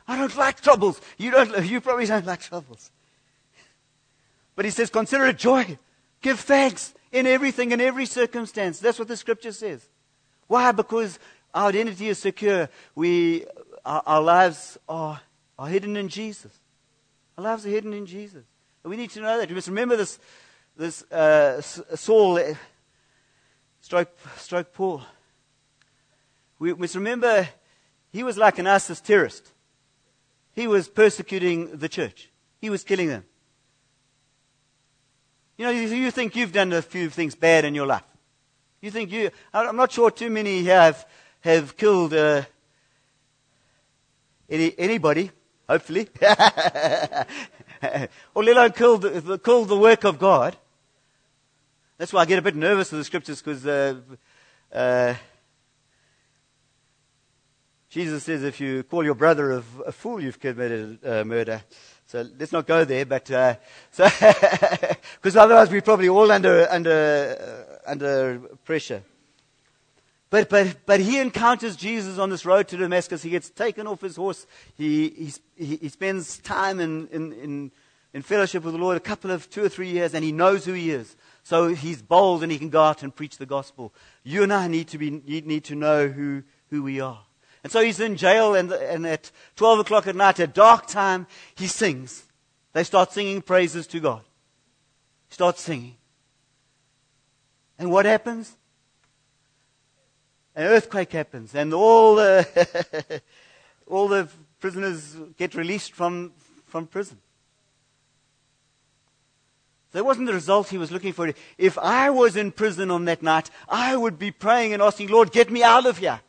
I 0.09 0.17
don't 0.17 0.37
like 0.37 0.61
troubles. 0.61 1.01
You 1.17 1.31
don't, 1.31 1.65
you 1.65 1.81
probably 1.81 2.07
don't 2.07 2.27
like 2.27 2.41
troubles. 2.41 2.91
But 4.55 4.65
he 4.65 4.71
says, 4.71 4.91
consider 4.91 5.27
it 5.27 5.39
joy. 5.39 5.79
Give 6.21 6.39
thanks 6.39 6.95
in 7.13 7.27
everything, 7.27 7.73
in 7.73 7.81
every 7.81 8.07
circumstance. 8.07 8.81
That's 8.81 8.99
what 8.99 9.09
the 9.09 9.17
scripture 9.17 9.53
says. 9.53 9.89
Why? 10.47 10.73
Because 10.73 11.19
our 11.55 11.69
identity 11.69 12.09
is 12.09 12.19
secure. 12.19 12.69
We, 12.95 13.45
our, 13.85 14.03
our 14.07 14.21
lives 14.21 14.79
are, 14.89 15.21
are 15.59 15.69
hidden 15.69 15.97
in 15.97 16.09
Jesus. 16.09 16.53
Our 17.37 17.45
lives 17.45 17.67
are 17.67 17.71
hidden 17.71 17.93
in 17.93 18.07
Jesus. 18.07 18.45
And 18.83 18.91
we 18.91 18.97
need 18.97 19.11
to 19.11 19.21
know 19.21 19.39
that. 19.39 19.49
We 19.49 19.55
must 19.55 19.69
remember 19.69 19.97
this, 19.97 20.19
this 20.77 21.03
uh, 21.13 21.61
Saul, 21.61 22.39
uh, 22.39 22.55
stroke, 23.81 24.11
stroke 24.37 24.73
Paul. 24.73 25.03
We 26.59 26.75
must 26.75 26.95
remember 26.95 27.49
he 28.13 28.23
was 28.23 28.37
like 28.37 28.59
an 28.59 28.67
ISIS 28.67 29.01
terrorist. 29.01 29.53
He 30.53 30.67
was 30.67 30.89
persecuting 30.89 31.77
the 31.77 31.89
church. 31.89 32.31
He 32.61 32.71
was 32.71 32.83
killing 32.83 33.09
them. 33.09 33.25
You 35.57 35.67
know, 35.67 35.71
you 35.71 36.11
think 36.11 36.37
you've 36.37 36.53
done 36.53 36.73
a 36.73 36.83
few 36.83 37.11
things 37.11 37.35
bad 37.35 37.65
in 37.65 37.75
your 37.75 37.87
life. 37.87 38.05
You 38.81 38.91
think 38.91 39.11
you, 39.11 39.31
I'm 39.53 39.77
not 39.77 39.91
sure 39.91 40.11
too 40.11 40.31
many 40.31 40.65
have, 40.65 41.05
have 41.41 41.77
killed 41.77 42.15
uh, 42.15 42.43
any, 44.49 44.73
anybody, 44.79 45.33
hopefully. 45.69 46.09
or 48.35 48.45
let 48.45 48.57
alone 48.57 48.73
killed, 48.73 49.43
killed 49.43 49.69
the 49.69 49.77
work 49.77 50.05
of 50.05 50.19
God. 50.19 50.57
That's 51.99 52.13
why 52.13 52.23
I 52.23 52.25
get 52.25 52.39
a 52.39 52.43
bit 52.43 52.55
nervous 52.55 52.93
with 52.93 53.01
the 53.01 53.05
scriptures 53.05 53.43
because 53.43 53.67
uh, 53.67 53.97
uh, 54.73 55.15
Jesus 57.99 58.23
says 58.23 58.45
if 58.45 58.61
you 58.61 58.85
call 58.85 59.03
your 59.03 59.17
brother 59.17 59.51
a, 59.51 59.63
a 59.87 59.91
fool, 59.91 60.23
you've 60.23 60.39
committed 60.39 61.05
uh, 61.05 61.25
murder. 61.25 61.61
So 62.07 62.25
let's 62.39 62.53
not 62.53 62.65
go 62.65 62.85
there, 62.85 63.05
but 63.05 63.29
uh, 63.29 63.57
so 63.91 64.05
because 65.17 65.37
otherwise 65.37 65.69
we're 65.69 65.83
probably 65.83 66.09
all 66.09 66.31
under 66.31 66.69
under 66.71 67.81
uh, 67.85 67.91
under 67.91 68.39
pressure. 68.65 69.03
But 70.31 70.49
but 70.49 70.77
but 70.87 71.01
he 71.01 71.19
encounters 71.19 71.75
Jesus 71.75 72.19
on 72.19 72.31
this 72.31 72.47
road 72.47 72.69
to 72.69 72.77
Damascus. 72.77 73.21
He 73.21 73.31
gets 73.31 73.51
taken 73.51 73.89
off 73.89 74.01
his 74.01 74.15
horse. 74.15 74.47
He 74.77 75.33
he, 75.57 75.77
he 75.79 75.89
spends 75.89 76.39
time 76.39 76.79
in, 76.79 77.09
in 77.09 77.33
in 77.33 77.73
in 78.15 78.23
fellowship 78.23 78.63
with 78.63 78.75
the 78.75 78.81
Lord, 78.81 78.97
a 78.97 79.01
couple 79.01 79.33
of 79.33 79.51
two 79.51 79.65
or 79.65 79.69
three 79.69 79.91
years, 79.91 80.15
and 80.15 80.23
he 80.23 80.31
knows 80.31 80.65
who 80.65 80.73
he 80.73 80.93
is. 80.93 81.17
So 81.43 81.75
he's 81.75 82.01
bold 82.01 82.45
and 82.45 82.53
he 82.53 82.59
can 82.59 82.71
go 82.71 82.81
out 82.81 83.03
and 83.03 83.13
preach 83.13 83.39
the 83.39 83.47
gospel. 83.47 83.93
You 84.23 84.45
and 84.45 84.53
I 84.53 84.69
need 84.69 84.87
to 84.89 84.99
be 84.99 85.11
need 85.11 85.65
to 85.65 85.75
know 85.75 86.07
who 86.07 86.45
who 86.71 86.85
we 86.85 87.01
are. 87.01 87.23
And 87.69 87.73
so 87.75 87.83
he's 87.83 88.01
in 88.01 88.17
jail, 88.17 88.55
and, 88.55 88.73
and 88.73 89.07
at 89.07 89.31
12 89.57 89.81
o'clock 89.81 90.07
at 90.07 90.17
night, 90.17 90.41
at 90.41 90.55
dark 90.55 90.87
time, 90.87 91.27
he 91.55 91.67
sings. 91.67 92.25
They 92.73 92.83
start 92.83 93.13
singing 93.13 93.43
praises 93.43 93.87
to 93.89 94.01
God. 94.01 94.23
Start 95.29 95.59
singing. 95.59 95.97
And 97.79 97.91
what 97.91 98.07
happens? 98.07 98.57
An 100.57 100.65
earthquake 100.65 101.13
happens, 101.13 101.55
and 101.55 101.75
all 101.75 102.15
the, 102.15 103.21
all 103.87 104.09
the 104.09 104.31
prisoners 104.61 105.15
get 105.37 105.55
released 105.55 105.93
from, 105.93 106.33
from 106.65 106.87
prison. 106.87 107.19
That 109.93 110.07
wasn't 110.07 110.29
the 110.29 110.33
result 110.33 110.71
he 110.71 110.79
was 110.79 110.91
looking 110.91 111.13
for. 111.13 111.35
If 111.59 111.77
I 111.77 112.09
was 112.09 112.35
in 112.35 112.51
prison 112.51 112.91
on 112.91 113.05
that 113.05 113.23
night, 113.23 113.51
I 113.69 113.95
would 113.95 114.19
be 114.19 114.31
praying 114.31 114.73
and 114.73 114.81
asking, 114.81 115.09
Lord, 115.09 115.33
get 115.33 115.51
me 115.51 115.63
out 115.63 115.85
of 115.85 115.99
here. 115.99 116.23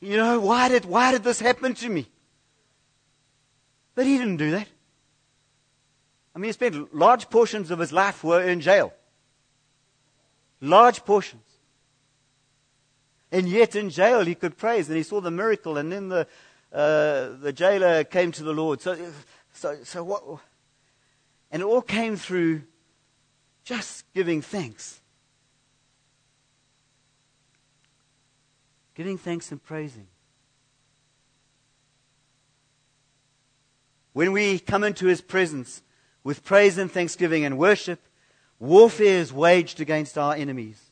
You 0.00 0.16
know, 0.16 0.40
why 0.40 0.68
did, 0.68 0.84
why 0.84 1.12
did 1.12 1.24
this 1.24 1.40
happen 1.40 1.74
to 1.74 1.88
me? 1.88 2.06
But 3.94 4.06
he 4.06 4.16
didn't 4.16 4.36
do 4.36 4.52
that. 4.52 4.68
I 6.34 6.38
mean, 6.38 6.48
he 6.48 6.52
spent 6.52 6.94
large 6.94 7.28
portions 7.30 7.70
of 7.72 7.80
his 7.80 7.92
life 7.92 8.22
were 8.22 8.40
in 8.40 8.60
jail. 8.60 8.92
Large 10.60 11.04
portions. 11.04 11.42
And 13.32 13.48
yet 13.48 13.74
in 13.74 13.90
jail 13.90 14.24
he 14.24 14.34
could 14.34 14.56
praise 14.56 14.88
and 14.88 14.96
he 14.96 15.02
saw 15.02 15.20
the 15.20 15.30
miracle 15.30 15.76
and 15.78 15.90
then 15.90 16.08
the, 16.08 16.26
uh, 16.72 17.30
the 17.40 17.52
jailer 17.52 18.04
came 18.04 18.30
to 18.32 18.44
the 18.44 18.52
Lord. 18.52 18.80
So, 18.80 18.96
so, 19.52 19.78
so 19.82 20.04
what? 20.04 20.22
And 21.50 21.62
it 21.62 21.66
all 21.66 21.82
came 21.82 22.16
through 22.16 22.62
just 23.64 24.04
giving 24.14 24.40
thanks. 24.40 25.00
Giving 28.98 29.16
thanks 29.16 29.52
and 29.52 29.62
praising. 29.62 30.08
When 34.12 34.32
we 34.32 34.58
come 34.58 34.82
into 34.82 35.06
his 35.06 35.20
presence 35.20 35.84
with 36.24 36.44
praise 36.44 36.78
and 36.78 36.90
thanksgiving 36.90 37.44
and 37.44 37.56
worship, 37.56 38.00
warfare 38.58 39.20
is 39.20 39.32
waged 39.32 39.80
against 39.80 40.18
our 40.18 40.34
enemies, 40.34 40.82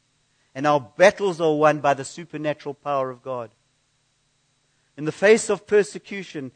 and 0.55 0.69
our 0.69 0.79
battles 0.79 1.41
are 1.41 1.57
won 1.57 1.81
by 1.81 1.95
the 1.95 2.05
supernatural 2.05 2.75
power 2.75 3.11
of 3.11 3.25
God. 3.25 3.51
In 4.97 5.05
the 5.05 5.11
face 5.11 5.51
of 5.51 5.67
persecution, 5.67 6.53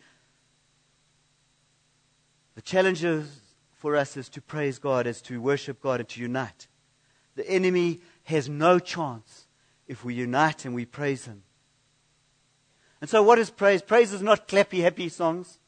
the 2.55 2.63
challenge 2.63 3.05
for 3.75 3.97
us 3.97 4.17
is 4.17 4.29
to 4.29 4.41
praise 4.41 4.79
God, 4.79 5.09
is 5.09 5.21
to 5.23 5.41
worship 5.41 5.83
God, 5.83 5.99
and 5.99 6.09
to 6.11 6.21
unite. 6.21 6.69
The 7.35 7.51
enemy 7.51 8.03
has 8.23 8.49
no 8.49 8.79
chance 8.79 9.49
if 9.91 10.05
we 10.05 10.15
unite 10.15 10.65
and 10.65 10.73
we 10.73 10.85
praise 10.85 11.25
Him. 11.25 11.43
And 13.01 13.11
so, 13.11 13.25
what 13.25 13.41
is 13.41 13.51
praise? 13.51 13.83
Praise 13.83 14.13
is 14.13 14.23
not 14.23 14.47
clappy, 14.47 14.83
happy 14.83 15.09
songs. 15.09 15.59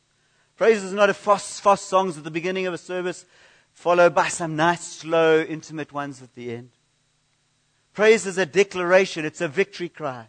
Praise 0.56 0.84
is 0.84 0.92
not 0.92 1.10
a 1.10 1.14
fast, 1.14 1.60
fast 1.60 1.88
songs 1.88 2.16
at 2.16 2.22
the 2.22 2.30
beginning 2.30 2.66
of 2.66 2.72
a 2.72 2.78
service, 2.78 3.26
followed 3.72 4.14
by 4.14 4.28
some 4.28 4.54
nice, 4.54 4.86
slow, 4.86 5.42
intimate 5.42 5.92
ones 5.92 6.22
at 6.22 6.36
the 6.36 6.52
end. 6.52 6.70
Praise 7.94 8.24
is 8.24 8.38
a 8.38 8.46
declaration, 8.46 9.24
it's 9.24 9.40
a 9.40 9.48
victory 9.48 9.88
cry. 9.88 10.28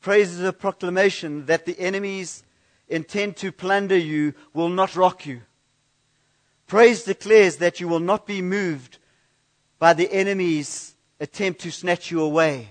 Praise 0.00 0.30
is 0.30 0.42
a 0.42 0.52
proclamation 0.52 1.46
that 1.46 1.66
the 1.66 1.78
enemies 1.80 2.44
intend 2.86 3.36
to 3.38 3.50
plunder 3.50 3.98
you 3.98 4.32
will 4.54 4.68
not 4.68 4.94
rock 4.94 5.26
you. 5.26 5.40
Praise 6.68 7.02
declares 7.02 7.56
that 7.56 7.80
you 7.80 7.88
will 7.88 7.98
not 7.98 8.28
be 8.28 8.42
moved 8.42 8.98
by 9.80 9.92
the 9.92 10.12
enemy's 10.12 10.95
attempt 11.20 11.60
to 11.62 11.70
snatch 11.70 12.10
you 12.10 12.20
away. 12.20 12.70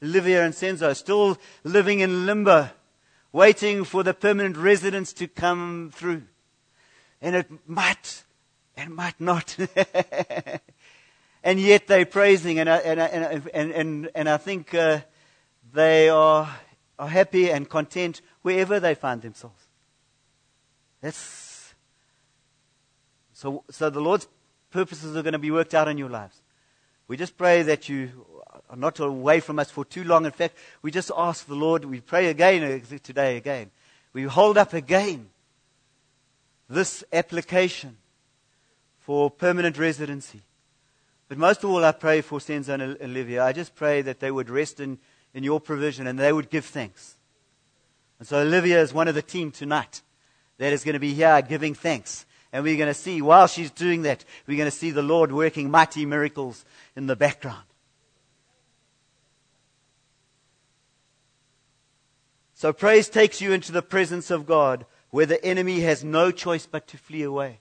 Livia 0.00 0.44
and 0.44 0.54
Senzo 0.54 0.94
still 0.94 1.36
living 1.64 2.00
in 2.00 2.26
limbo, 2.26 2.70
waiting 3.32 3.84
for 3.84 4.02
the 4.02 4.14
permanent 4.14 4.56
residents 4.56 5.12
to 5.14 5.26
come 5.26 5.90
through. 5.92 6.22
And 7.20 7.34
it 7.34 7.50
might 7.66 8.24
and 8.76 8.94
might 8.94 9.20
not. 9.20 9.56
and 11.42 11.58
yet 11.58 11.88
they're 11.88 12.06
praising, 12.06 12.58
and 12.60 12.70
I, 12.70 12.76
and, 12.78 13.00
uh, 13.00 13.08
and, 13.10 13.24
uh, 13.24 13.48
and, 13.52 13.72
and, 13.72 14.10
and 14.14 14.28
I 14.28 14.36
think 14.36 14.72
uh, 14.72 15.00
they 15.72 16.08
are, 16.08 16.48
are 16.98 17.08
happy 17.08 17.50
and 17.50 17.68
content 17.68 18.22
wherever 18.42 18.78
they 18.78 18.94
find 18.94 19.20
themselves. 19.20 19.64
That's 21.00 21.74
so. 23.32 23.64
So 23.70 23.90
the 23.90 24.00
Lord's 24.00 24.26
purposes 24.70 25.16
are 25.16 25.22
going 25.22 25.32
to 25.32 25.38
be 25.38 25.50
worked 25.50 25.74
out 25.74 25.86
in 25.86 25.96
your 25.96 26.08
lives. 26.08 26.42
We 27.08 27.16
just 27.16 27.36
pray 27.38 27.62
that 27.62 27.88
you 27.88 28.10
are 28.68 28.76
not 28.76 29.00
away 29.00 29.40
from 29.40 29.58
us 29.58 29.70
for 29.70 29.84
too 29.84 30.04
long. 30.04 30.26
In 30.26 30.30
fact, 30.30 30.56
we 30.82 30.90
just 30.90 31.10
ask 31.16 31.46
the 31.46 31.54
Lord, 31.54 31.84
we 31.86 32.00
pray 32.00 32.26
again 32.26 32.62
uh, 32.62 32.98
today 33.02 33.38
again. 33.38 33.70
We 34.12 34.24
hold 34.24 34.58
up 34.58 34.74
again 34.74 35.30
this 36.68 37.02
application 37.12 37.96
for 38.98 39.30
permanent 39.30 39.78
residency. 39.78 40.42
But 41.28 41.38
most 41.38 41.64
of 41.64 41.70
all, 41.70 41.84
I 41.84 41.92
pray 41.92 42.20
for 42.20 42.40
Senzo 42.40 42.74
and 42.74 42.82
Olivia. 43.00 43.44
I 43.44 43.52
just 43.52 43.74
pray 43.74 44.02
that 44.02 44.20
they 44.20 44.30
would 44.30 44.50
rest 44.50 44.80
in, 44.80 44.98
in 45.32 45.44
your 45.44 45.60
provision 45.60 46.06
and 46.06 46.18
they 46.18 46.32
would 46.32 46.50
give 46.50 46.66
thanks. 46.66 47.16
And 48.18 48.28
so 48.28 48.40
Olivia 48.40 48.80
is 48.82 48.92
one 48.92 49.08
of 49.08 49.14
the 49.14 49.22
team 49.22 49.50
tonight 49.50 50.02
that 50.58 50.72
is 50.72 50.84
going 50.84 50.94
to 50.94 50.98
be 50.98 51.14
here 51.14 51.40
giving 51.40 51.74
thanks. 51.74 52.26
And 52.58 52.64
we're 52.64 52.76
going 52.76 52.88
to 52.88 52.92
see, 52.92 53.22
while 53.22 53.46
she's 53.46 53.70
doing 53.70 54.02
that, 54.02 54.24
we're 54.48 54.56
going 54.56 54.68
to 54.68 54.76
see 54.76 54.90
the 54.90 55.00
Lord 55.00 55.30
working 55.30 55.70
mighty 55.70 56.04
miracles 56.04 56.64
in 56.96 57.06
the 57.06 57.14
background. 57.14 57.62
So 62.54 62.72
praise 62.72 63.08
takes 63.08 63.40
you 63.40 63.52
into 63.52 63.70
the 63.70 63.80
presence 63.80 64.32
of 64.32 64.44
God 64.44 64.86
where 65.10 65.24
the 65.24 65.40
enemy 65.44 65.82
has 65.82 66.02
no 66.02 66.32
choice 66.32 66.66
but 66.66 66.88
to 66.88 66.96
flee 66.96 67.22
away. 67.22 67.60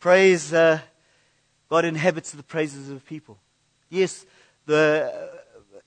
Praise, 0.00 0.54
uh, 0.54 0.80
God 1.68 1.84
inhabits 1.84 2.30
the 2.30 2.42
praises 2.42 2.88
of 2.88 3.04
people. 3.04 3.36
Yes, 3.90 4.24
the, 4.64 5.12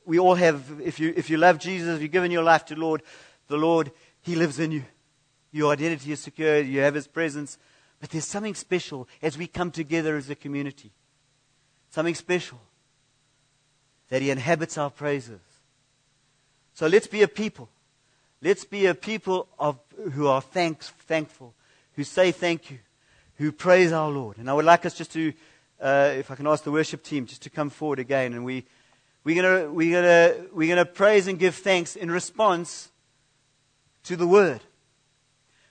we 0.06 0.20
all 0.20 0.36
have, 0.36 0.80
if 0.80 1.00
you, 1.00 1.12
if 1.18 1.32
you 1.32 1.38
love 1.38 1.58
Jesus, 1.58 1.96
if 1.96 2.04
you've 2.04 2.12
given 2.12 2.30
your 2.30 2.44
life 2.44 2.66
to 2.66 2.76
the 2.76 2.82
Lord, 2.82 3.02
the 3.48 3.58
Lord, 3.58 3.92
He 4.22 4.36
lives 4.36 4.60
in 4.60 4.72
you. 4.72 4.86
Your 5.52 5.74
identity 5.74 6.12
is 6.12 6.20
secure, 6.20 6.60
you 6.60 6.82
have 6.82 6.94
His 6.94 7.08
presence. 7.08 7.58
But 8.06 8.12
there's 8.12 8.26
something 8.26 8.54
special 8.54 9.08
as 9.24 9.36
we 9.36 9.48
come 9.48 9.72
together 9.72 10.16
as 10.16 10.30
a 10.30 10.36
community. 10.36 10.92
Something 11.90 12.14
special 12.14 12.60
that 14.10 14.22
He 14.22 14.30
inhabits 14.30 14.78
our 14.78 14.92
praises. 14.92 15.42
So 16.76 16.86
let's 16.86 17.08
be 17.08 17.24
a 17.24 17.28
people 17.28 17.68
Let's 18.46 18.64
be 18.64 18.86
a 18.86 18.94
people 18.94 19.48
of, 19.58 19.80
who 20.12 20.28
are 20.28 20.40
thanks, 20.40 20.90
thankful, 20.90 21.56
who 21.94 22.04
say 22.04 22.32
thank 22.32 22.70
you, 22.70 22.78
who 23.38 23.52
praise 23.52 23.92
our 23.92 24.12
Lord. 24.12 24.38
And 24.38 24.48
I 24.48 24.54
would 24.54 24.66
like 24.66 24.86
us 24.86 24.94
just 24.94 25.14
to, 25.14 25.34
uh, 25.82 26.12
if 26.16 26.30
I 26.30 26.36
can 26.36 26.46
ask 26.46 26.64
the 26.64 26.72
worship 26.72 27.02
team 27.02 27.26
just 27.26 27.42
to 27.42 27.50
come 27.50 27.72
forward 27.72 27.98
again. 27.98 28.34
And 28.34 28.46
we, 28.46 28.66
we're 29.24 29.42
going 29.42 29.74
we're 29.74 30.00
gonna, 30.00 30.48
we're 30.54 30.70
gonna 30.70 30.86
praise 30.86 31.26
and 31.26 31.40
give 31.40 31.56
thanks 31.56 31.96
in 31.96 32.12
response 32.12 32.92
to 34.04 34.16
the 34.16 34.28
word. 34.28 34.62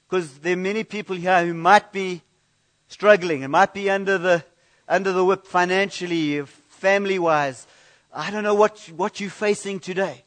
Because 0.09 0.39
there 0.39 0.55
are 0.55 0.57
many 0.57 0.83
people 0.83 1.15
here 1.15 1.47
who 1.47 1.55
might 1.55 1.93
be 1.93 2.23
struggling 2.95 3.43
It 3.43 3.49
might 3.49 3.75
be 3.75 3.91
under 3.91 4.19
the, 4.19 4.45
under 4.89 5.13
the 5.13 5.25
whip 5.25 5.49
financially, 5.49 6.41
family 6.43 7.19
wise. 7.19 7.67
I 8.13 8.31
don't 8.31 8.45
know 8.45 8.55
what, 8.55 8.79
what 8.97 9.19
you're 9.19 9.31
facing 9.31 9.81
today. 9.81 10.23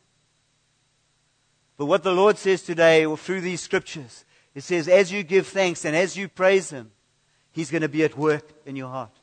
But 1.77 1.85
what 1.85 2.03
the 2.03 2.11
Lord 2.11 2.37
says 2.37 2.63
today 2.63 3.05
or 3.05 3.17
through 3.17 3.39
these 3.39 3.61
scriptures, 3.61 4.25
it 4.53 4.63
says, 4.63 4.89
as 4.89 5.13
you 5.13 5.23
give 5.23 5.47
thanks 5.47 5.85
and 5.85 5.95
as 5.95 6.17
you 6.17 6.27
praise 6.27 6.69
Him, 6.69 6.91
He's 7.53 7.71
going 7.71 7.83
to 7.83 7.89
be 7.89 8.03
at 8.03 8.17
work 8.17 8.45
in 8.65 8.75
your 8.75 8.89
heart. 8.89 9.15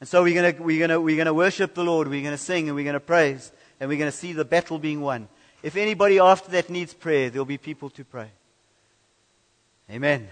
And 0.00 0.08
so 0.08 0.22
we're 0.22 0.40
going 0.40 0.54
to, 0.54 0.62
we're 0.62 0.78
going 0.78 0.90
to, 0.90 1.00
we're 1.02 1.16
going 1.16 1.26
to 1.26 1.34
worship 1.34 1.74
the 1.74 1.84
Lord, 1.84 2.08
we're 2.08 2.22
going 2.22 2.32
to 2.32 2.42
sing 2.42 2.68
and 2.68 2.74
we're 2.74 2.84
going 2.84 2.94
to 2.94 3.00
praise, 3.00 3.52
and 3.78 3.90
we're 3.90 3.98
going 3.98 4.10
to 4.10 4.16
see 4.16 4.32
the 4.32 4.46
battle 4.46 4.78
being 4.78 5.02
won. 5.02 5.28
If 5.62 5.76
anybody 5.76 6.18
after 6.18 6.50
that 6.52 6.70
needs 6.70 6.94
prayer, 6.94 7.28
there'll 7.28 7.44
be 7.44 7.58
people 7.58 7.90
to 7.90 8.04
pray. 8.04 8.30
Amen. 9.90 10.28